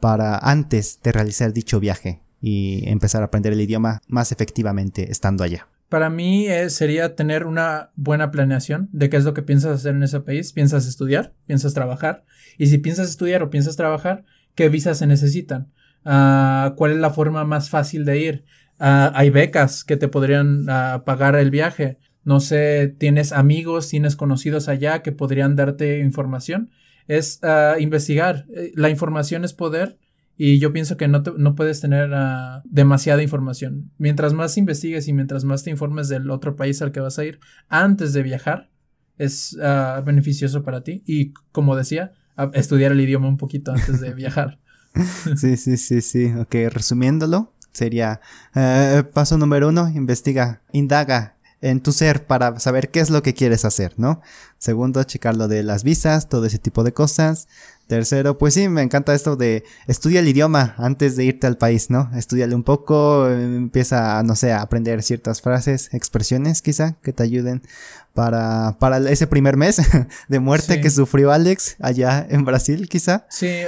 [0.00, 5.44] para antes de realizar dicho viaje y empezar a aprender el idioma más efectivamente estando
[5.44, 5.68] allá?
[5.92, 10.02] Para mí sería tener una buena planeación de qué es lo que piensas hacer en
[10.02, 10.54] ese país.
[10.54, 11.34] ¿Piensas estudiar?
[11.46, 12.24] ¿Piensas trabajar?
[12.56, 15.70] Y si piensas estudiar o piensas trabajar, ¿qué visas se necesitan?
[16.04, 18.44] Ah, cuál es la forma más fácil de ir.
[18.78, 21.98] Ah, hay becas que te podrían ah, pagar el viaje.
[22.24, 26.70] No sé, tienes amigos, tienes conocidos allá que podrían darte información.
[27.08, 27.40] Es
[27.80, 28.46] investigar.
[28.54, 29.98] Eh, la información es poder
[30.36, 32.10] y yo pienso que no, no puedes tener
[32.64, 33.90] demasiada información.
[33.98, 37.24] Mientras más investigues y mientras más te informes del otro país al que vas a
[37.24, 38.70] ir antes de viajar,
[39.18, 39.56] es
[40.04, 41.02] beneficioso para ti.
[41.06, 42.12] Y como decía,
[42.54, 44.58] estudiar el idioma un poquito antes de viajar.
[45.36, 46.32] sí, sí, sí, sí.
[46.38, 48.20] Ok, resumiéndolo, sería
[48.54, 53.34] eh, paso número uno, investiga, indaga en tu ser para saber qué es lo que
[53.34, 54.20] quieres hacer, ¿no?
[54.58, 57.48] Segundo, checar lo de las visas, todo ese tipo de cosas.
[57.86, 61.90] Tercero, pues sí, me encanta esto de estudia el idioma antes de irte al país,
[61.90, 62.10] ¿no?
[62.16, 67.62] Estudiale un poco, empieza, no sé, a aprender ciertas frases, expresiones quizá que te ayuden
[68.14, 69.80] para, para ese primer mes
[70.28, 73.26] de muerte que sufrió Alex allá en Brasil, quizá.
[73.28, 73.62] Sí,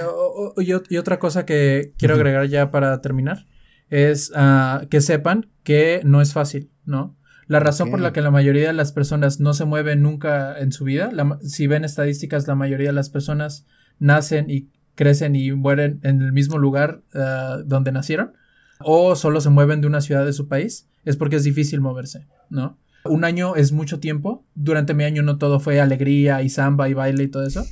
[0.56, 3.46] y, otra cosa que quiero agregar ya para terminar
[3.90, 7.16] es ah, que sepan que no es fácil, ¿no?
[7.54, 10.72] La razón por la que la mayoría de las personas no se mueven nunca en
[10.72, 11.12] su vida,
[11.44, 13.64] si ven estadísticas, la mayoría de las personas
[14.00, 18.32] nacen y crecen y mueren en el mismo lugar ah, donde nacieron,
[18.80, 22.26] o solo se mueven de una ciudad de su país, es porque es difícil moverse,
[22.50, 22.76] ¿no?
[23.04, 24.44] Un año es mucho tiempo.
[24.56, 27.64] Durante mi año no todo fue alegría y samba y baile y todo eso.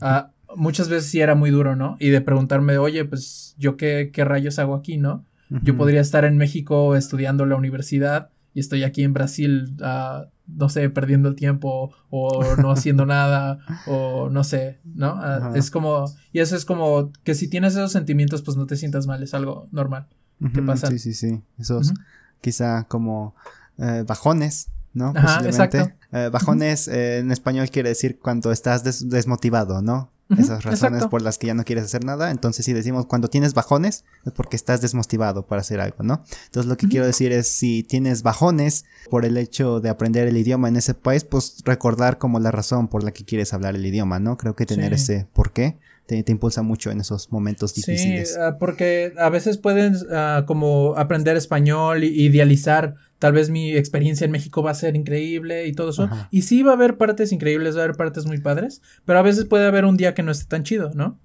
[0.00, 1.96] Ah, muchas veces sí era muy duro, ¿no?
[2.00, 5.24] Y de preguntarme, oye, pues yo qué, qué rayos hago aquí, ¿no?
[5.62, 10.68] Yo podría estar en México estudiando la universidad y estoy aquí en Brasil uh, no
[10.68, 15.14] sé, perdiendo el tiempo o no haciendo nada o no sé, ¿no?
[15.16, 18.76] Ah, es como, y eso es como que si tienes esos sentimientos, pues no te
[18.76, 20.08] sientas mal, es algo normal
[20.52, 20.88] que pasa.
[20.88, 21.92] Sí, sí, sí, esos
[22.40, 23.34] quizá como
[23.78, 25.12] eh, bajones, ¿no?
[25.14, 25.90] Ajá, exacto.
[26.12, 30.10] Eh, bajones eh, en español quiere decir cuando estás desmotivado, ¿no?
[30.36, 32.30] Esas razones por las que ya no quieres hacer nada.
[32.30, 36.22] Entonces, si decimos cuando tienes bajones, es porque estás desmotivado para hacer algo, ¿no?
[36.46, 40.36] Entonces, lo que quiero decir es si tienes bajones por el hecho de aprender el
[40.36, 43.86] idioma en ese país, pues recordar como la razón por la que quieres hablar el
[43.86, 44.36] idioma, ¿no?
[44.36, 48.32] Creo que tener ese por qué te, impulsa mucho en esos momentos difíciles.
[48.32, 53.76] Sí, ah, porque a veces pueden ah, como aprender español y idealizar, tal vez mi
[53.76, 56.08] experiencia en México va a ser increíble y todo eso.
[56.30, 59.22] Y sí va a haber partes increíbles, va a haber partes muy padres, pero a
[59.22, 61.18] veces puede haber un día que no esté tan chido, ¿no?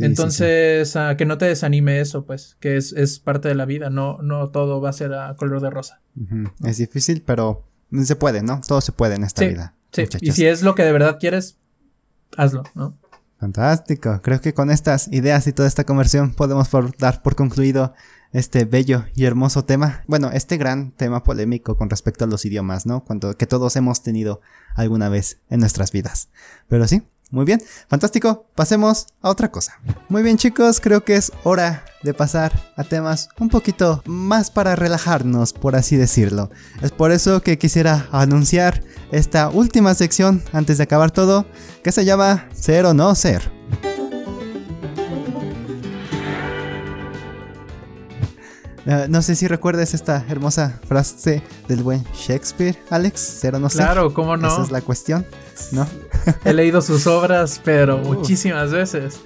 [0.00, 3.88] Entonces, ah, que no te desanime eso, pues, que es, es, parte de la vida,
[3.88, 6.00] no, no todo va a ser a color de rosa.
[6.64, 7.64] Es difícil, pero
[8.02, 8.60] se puede, ¿no?
[8.66, 9.74] Todo se puede en esta vida.
[9.92, 11.58] Sí, y si es lo que de verdad quieres,
[12.36, 12.98] hazlo, ¿no?
[13.38, 14.20] Fantástico.
[14.22, 16.68] Creo que con estas ideas y toda esta conversión podemos
[16.98, 17.94] dar por concluido
[18.36, 20.02] este bello y hermoso tema.
[20.06, 23.02] Bueno, este gran tema polémico con respecto a los idiomas, ¿no?
[23.02, 24.42] Cuando, que todos hemos tenido
[24.74, 26.28] alguna vez en nuestras vidas.
[26.68, 28.46] Pero sí, muy bien, fantástico.
[28.54, 29.80] Pasemos a otra cosa.
[30.10, 34.76] Muy bien chicos, creo que es hora de pasar a temas un poquito más para
[34.76, 36.50] relajarnos, por así decirlo.
[36.82, 38.82] Es por eso que quisiera anunciar
[39.12, 41.46] esta última sección antes de acabar todo,
[41.82, 43.50] que se llama Ser o no ser.
[48.86, 53.38] Eh, no sé si recuerdas esta hermosa frase del buen Shakespeare, Alex.
[53.40, 53.78] Cero no sé.
[53.78, 54.46] Claro, cómo no.
[54.46, 55.26] Esa es la cuestión,
[55.72, 55.86] ¿no?
[56.44, 58.14] He leído sus obras, pero uh.
[58.14, 59.20] muchísimas veces.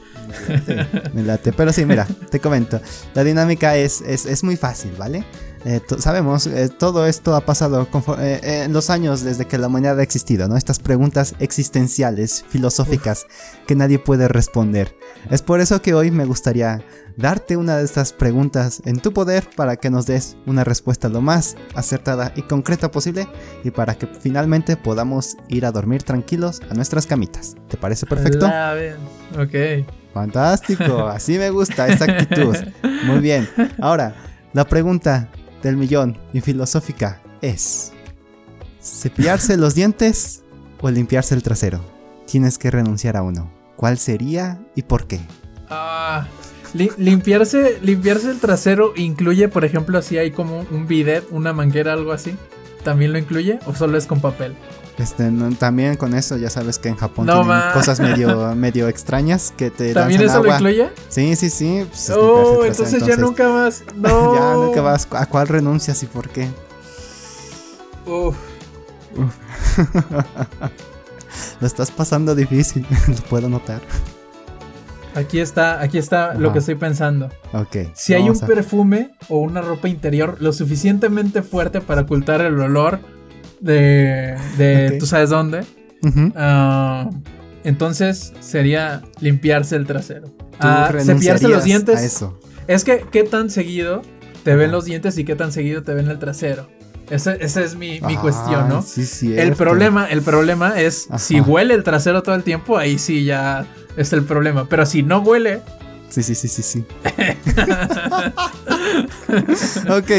[1.12, 1.52] Me late.
[1.52, 2.80] Pero sí, mira, te comento.
[3.14, 5.24] La dinámica es, es, es muy fácil, ¿vale?
[5.64, 7.86] Eh, sabemos, eh, todo esto ha pasado
[8.18, 10.56] eh, en los años desde que la humanidad ha existido, ¿no?
[10.56, 13.26] Estas preguntas existenciales, filosóficas,
[13.66, 14.96] que nadie puede responder.
[15.30, 16.82] Es por eso que hoy me gustaría
[17.16, 21.20] darte una de estas preguntas en tu poder para que nos des una respuesta lo
[21.20, 23.28] más acertada y concreta posible
[23.62, 27.56] y para que finalmente podamos ir a dormir tranquilos a nuestras camitas.
[27.68, 28.46] ¿Te parece perfecto?
[29.38, 29.86] Ok.
[30.14, 32.56] Fantástico, así me gusta esa actitud.
[33.04, 33.48] Muy bien.
[33.78, 34.14] Ahora,
[34.52, 35.28] la pregunta
[35.62, 37.92] del millón y filosófica es:
[38.82, 40.42] ¿cepillarse los dientes
[40.80, 41.84] o limpiarse el trasero?
[42.26, 43.50] Tienes que renunciar a uno.
[43.76, 45.20] ¿Cuál sería y por qué?
[45.68, 46.26] Ah,
[46.74, 52.12] limpiarse, limpiarse el trasero incluye, por ejemplo, si hay como un bidet, una manguera, algo
[52.12, 52.36] así.
[52.84, 54.54] ¿También lo incluye o solo es con papel?
[55.00, 59.70] Este, también con eso ya sabes que en Japón tienen cosas medio, medio extrañas que
[59.70, 60.90] te ¿También eso lo incluye?
[61.08, 61.86] Sí, sí, sí.
[61.88, 63.82] Pues, oh, entonces, ya nunca más.
[63.96, 64.34] No.
[64.34, 65.08] ya nunca más.
[65.12, 66.48] ¿A cuál renuncias y por qué?
[68.06, 68.36] Uf.
[71.60, 73.80] lo estás pasando difícil, lo puedo notar.
[75.14, 77.30] Aquí está, aquí está lo que estoy pensando.
[77.54, 77.76] Ok.
[77.94, 83.00] Si hay un perfume o una ropa interior lo suficientemente fuerte para ocultar el olor
[83.60, 85.64] de, de tú sabes dónde.
[86.34, 87.10] Ah,
[87.64, 90.28] entonces sería limpiarse el trasero.
[90.62, 92.00] Uh, cepillarse los dientes.
[92.02, 92.38] eso.
[92.66, 94.02] Es que qué tan seguido
[94.44, 96.66] te ven los dientes y qué tan seguido te ven el trasero.
[97.10, 98.82] Esa, es mi, cuestión, ¿no?
[98.82, 103.24] Sí, el problema, el problema es si huele el trasero todo el tiempo, ahí sí
[103.24, 104.68] ya es el problema.
[104.68, 105.60] Pero si no huele,
[106.10, 106.84] Sí, sí, sí, sí, sí.
[109.88, 110.10] ok,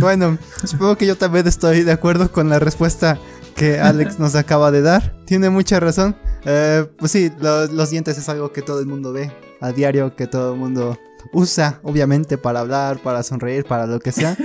[0.00, 3.18] bueno, supongo que yo también estoy de acuerdo con la respuesta
[3.56, 5.16] que Alex nos acaba de dar.
[5.24, 6.14] Tiene mucha razón.
[6.44, 10.26] Eh, pues sí, los dientes es algo que todo el mundo ve a diario, que
[10.26, 10.98] todo el mundo
[11.32, 14.36] usa, obviamente, para hablar, para sonreír, para lo que sea.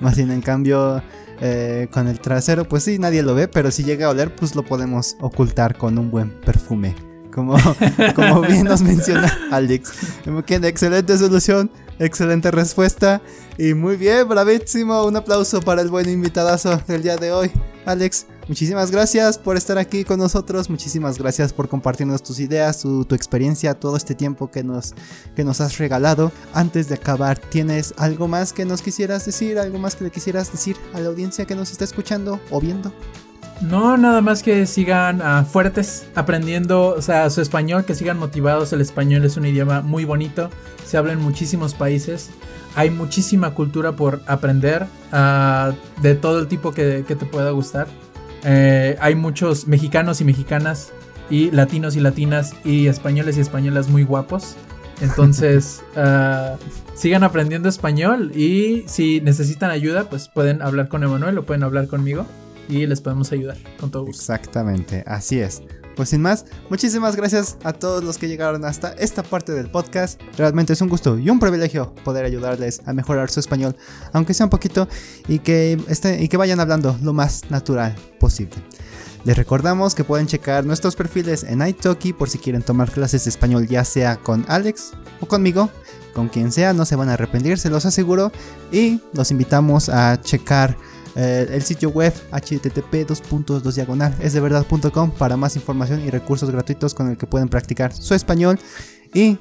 [0.00, 1.02] Más bien, en cambio,
[1.40, 4.54] eh, con el trasero, pues sí, nadie lo ve, pero si llega a oler, pues
[4.54, 7.56] lo podemos ocultar con un buen perfume como,
[8.14, 9.92] como bien nos menciona Alex.
[10.62, 13.20] Excelente solución, excelente respuesta.
[13.58, 15.04] Y muy bien, bravísimo.
[15.04, 17.50] Un aplauso para el buen invitadazo del día de hoy.
[17.86, 20.70] Alex, muchísimas gracias por estar aquí con nosotros.
[20.70, 24.94] Muchísimas gracias por compartirnos tus ideas, tu, tu, experiencia, todo este tiempo que nos,
[25.36, 26.32] que nos has regalado.
[26.52, 29.58] Antes de acabar, ¿tienes algo más que nos quisieras decir?
[29.58, 32.92] ¿Algo más que le quisieras decir a la audiencia que nos está escuchando o viendo?
[33.60, 38.72] No, nada más que sigan ah, fuertes, aprendiendo, o sea, su español, que sigan motivados.
[38.72, 40.50] El español es un idioma muy bonito,
[40.84, 42.30] se habla en muchísimos países.
[42.76, 47.86] Hay muchísima cultura por aprender ah, de todo el tipo que, te pueda gustar.
[48.42, 50.92] Eh, hay muchos mexicanos y mexicanas,
[51.30, 54.56] y latinos y latinas, y españoles y españolas muy guapos.
[55.00, 56.56] Entonces, ah,
[56.94, 61.86] sigan aprendiendo español y si necesitan ayuda, pues pueden hablar con Emanuel o pueden hablar
[61.86, 62.26] conmigo
[62.68, 64.20] y les podemos ayudar con todo gusto.
[64.20, 65.62] Exactamente, así es.
[65.96, 70.20] Pues sin más, muchísimas gracias a todos los que llegaron hasta esta parte del podcast.
[70.36, 73.76] Realmente es un gusto y un privilegio poder ayudarles a mejorar su español,
[74.12, 74.88] aunque sea un poquito,
[75.28, 78.56] y que, este, y que vayan hablando lo más natural posible.
[79.24, 83.30] Les recordamos que pueden checar nuestros perfiles en iTalki por si quieren tomar clases de
[83.30, 85.70] español, ya sea con Alex o conmigo.
[86.12, 88.30] Con quien sea, no se van a arrepentir, se los aseguro.
[88.70, 90.76] Y los invitamos a checar
[91.16, 93.06] eh, el sitio web http
[93.74, 97.92] diagonal es de verdad.com para más información y recursos gratuitos con el que pueden practicar
[97.92, 98.58] su español
[99.12, 99.38] y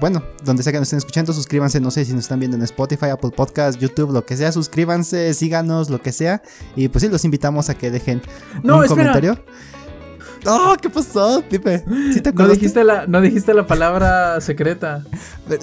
[0.00, 2.64] bueno, donde sea que nos estén escuchando, suscríbanse, no sé si nos están viendo en
[2.64, 6.42] Spotify, Apple Podcast, YouTube, lo que sea, suscríbanse, síganos, lo que sea.
[6.74, 8.22] Y pues sí, los invitamos a que dejen
[8.64, 9.38] un comentario.
[10.46, 10.76] ¡Oh!
[10.80, 11.42] ¿Qué pasó?
[11.50, 11.82] Dime.
[12.34, 15.04] no, dijiste la, no dijiste la palabra secreta.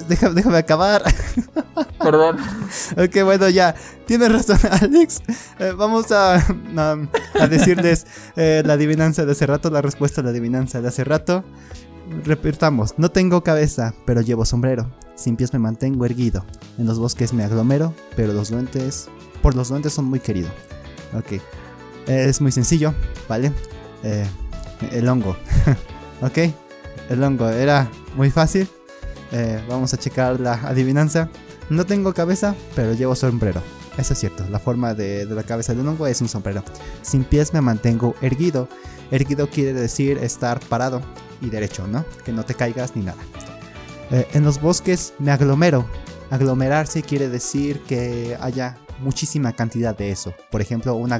[0.08, 1.02] Déjame, déjame acabar.
[1.98, 2.36] Perdón.
[2.96, 3.74] ok, bueno, ya.
[4.06, 5.22] Tienes razón, Alex.
[5.58, 8.06] Eh, vamos a, a, decirles
[8.36, 11.44] eh, la adivinanza de hace rato, la respuesta a la adivinanza de hace rato.
[12.24, 14.90] Repitamos, no tengo cabeza, pero llevo sombrero.
[15.14, 16.44] Sin pies me mantengo erguido.
[16.78, 19.08] En los bosques me aglomero, pero los duendes,
[19.42, 20.52] por los duendes son muy queridos.
[21.14, 21.40] Ok,
[22.06, 22.92] es muy sencillo,
[23.28, 23.52] ¿vale?
[24.02, 24.26] Eh,
[24.92, 25.36] el hongo.
[26.22, 26.38] ok,
[27.10, 28.68] el hongo era muy fácil.
[29.32, 31.28] Eh, vamos a checar la adivinanza.
[31.70, 33.62] No tengo cabeza, pero llevo sombrero.
[33.96, 36.62] Eso es cierto, la forma de, la cabeza de un hongo es un sombrero.
[37.02, 38.68] Sin pies me mantengo erguido.
[39.10, 41.00] Erguido quiere decir estar parado
[41.40, 42.04] y derecho, ¿no?
[42.24, 43.22] Que no te caigas ni nada.
[44.10, 45.86] Eh, en los bosques me aglomero.
[46.30, 50.34] aglomerarse quiere decir que haya muchísima cantidad de eso.
[50.50, 51.18] Por ejemplo, una,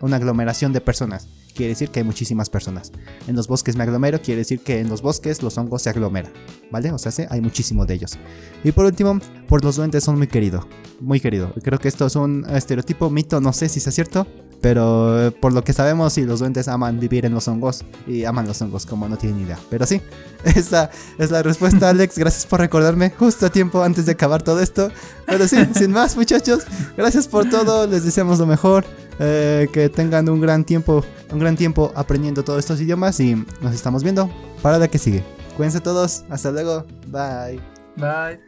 [0.00, 2.92] una aglomeración de personas quiere decir que hay muchísimas personas.
[3.26, 6.32] En los bosques me aglomero, quiere decir que en los bosques los hongos se aglomeran,
[6.70, 6.92] ¿vale?
[6.92, 8.18] O sea, hay muchísimos de ellos.
[8.62, 10.66] Y por último, por los duendes son muy queridos,
[11.00, 11.52] muy querido.
[11.62, 14.26] Creo que esto es un estereotipo, mito, no sé si es cierto,
[14.60, 18.46] pero por lo que sabemos, sí, los duendes aman vivir en los hongos y aman
[18.46, 19.58] los hongos como no tienen idea.
[19.70, 20.00] Pero sí,
[20.44, 22.18] esa es la respuesta, Alex.
[22.18, 24.90] Gracias por recordarme justo a tiempo antes de acabar todo esto.
[25.26, 26.64] Pero sí, sin más, muchachos,
[26.96, 27.86] gracias por todo.
[27.86, 28.84] Les deseamos lo mejor.
[29.18, 33.74] Eh, que tengan un gran tiempo, un gran tiempo aprendiendo todos estos idiomas y nos
[33.74, 34.30] estamos viendo
[34.62, 35.24] para la que sigue.
[35.56, 37.60] Cuídense todos, hasta luego, bye.
[37.96, 38.40] Bye.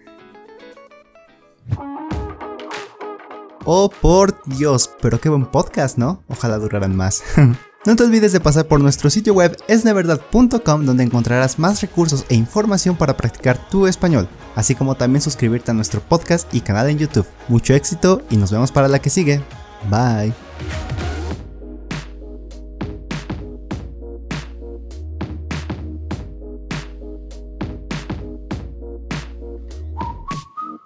[3.64, 6.22] Oh, por Dios, pero qué buen podcast, ¿no?
[6.28, 7.22] Ojalá duraran más.
[7.86, 12.34] no te olvides de pasar por nuestro sitio web esneverdad.com donde encontrarás más recursos e
[12.34, 16.98] información para practicar tu español, así como también suscribirte a nuestro podcast y canal en
[16.98, 17.26] YouTube.
[17.48, 19.42] Mucho éxito y nos vemos para la que sigue.
[19.90, 20.47] Bye.
[20.58, 21.07] Bye.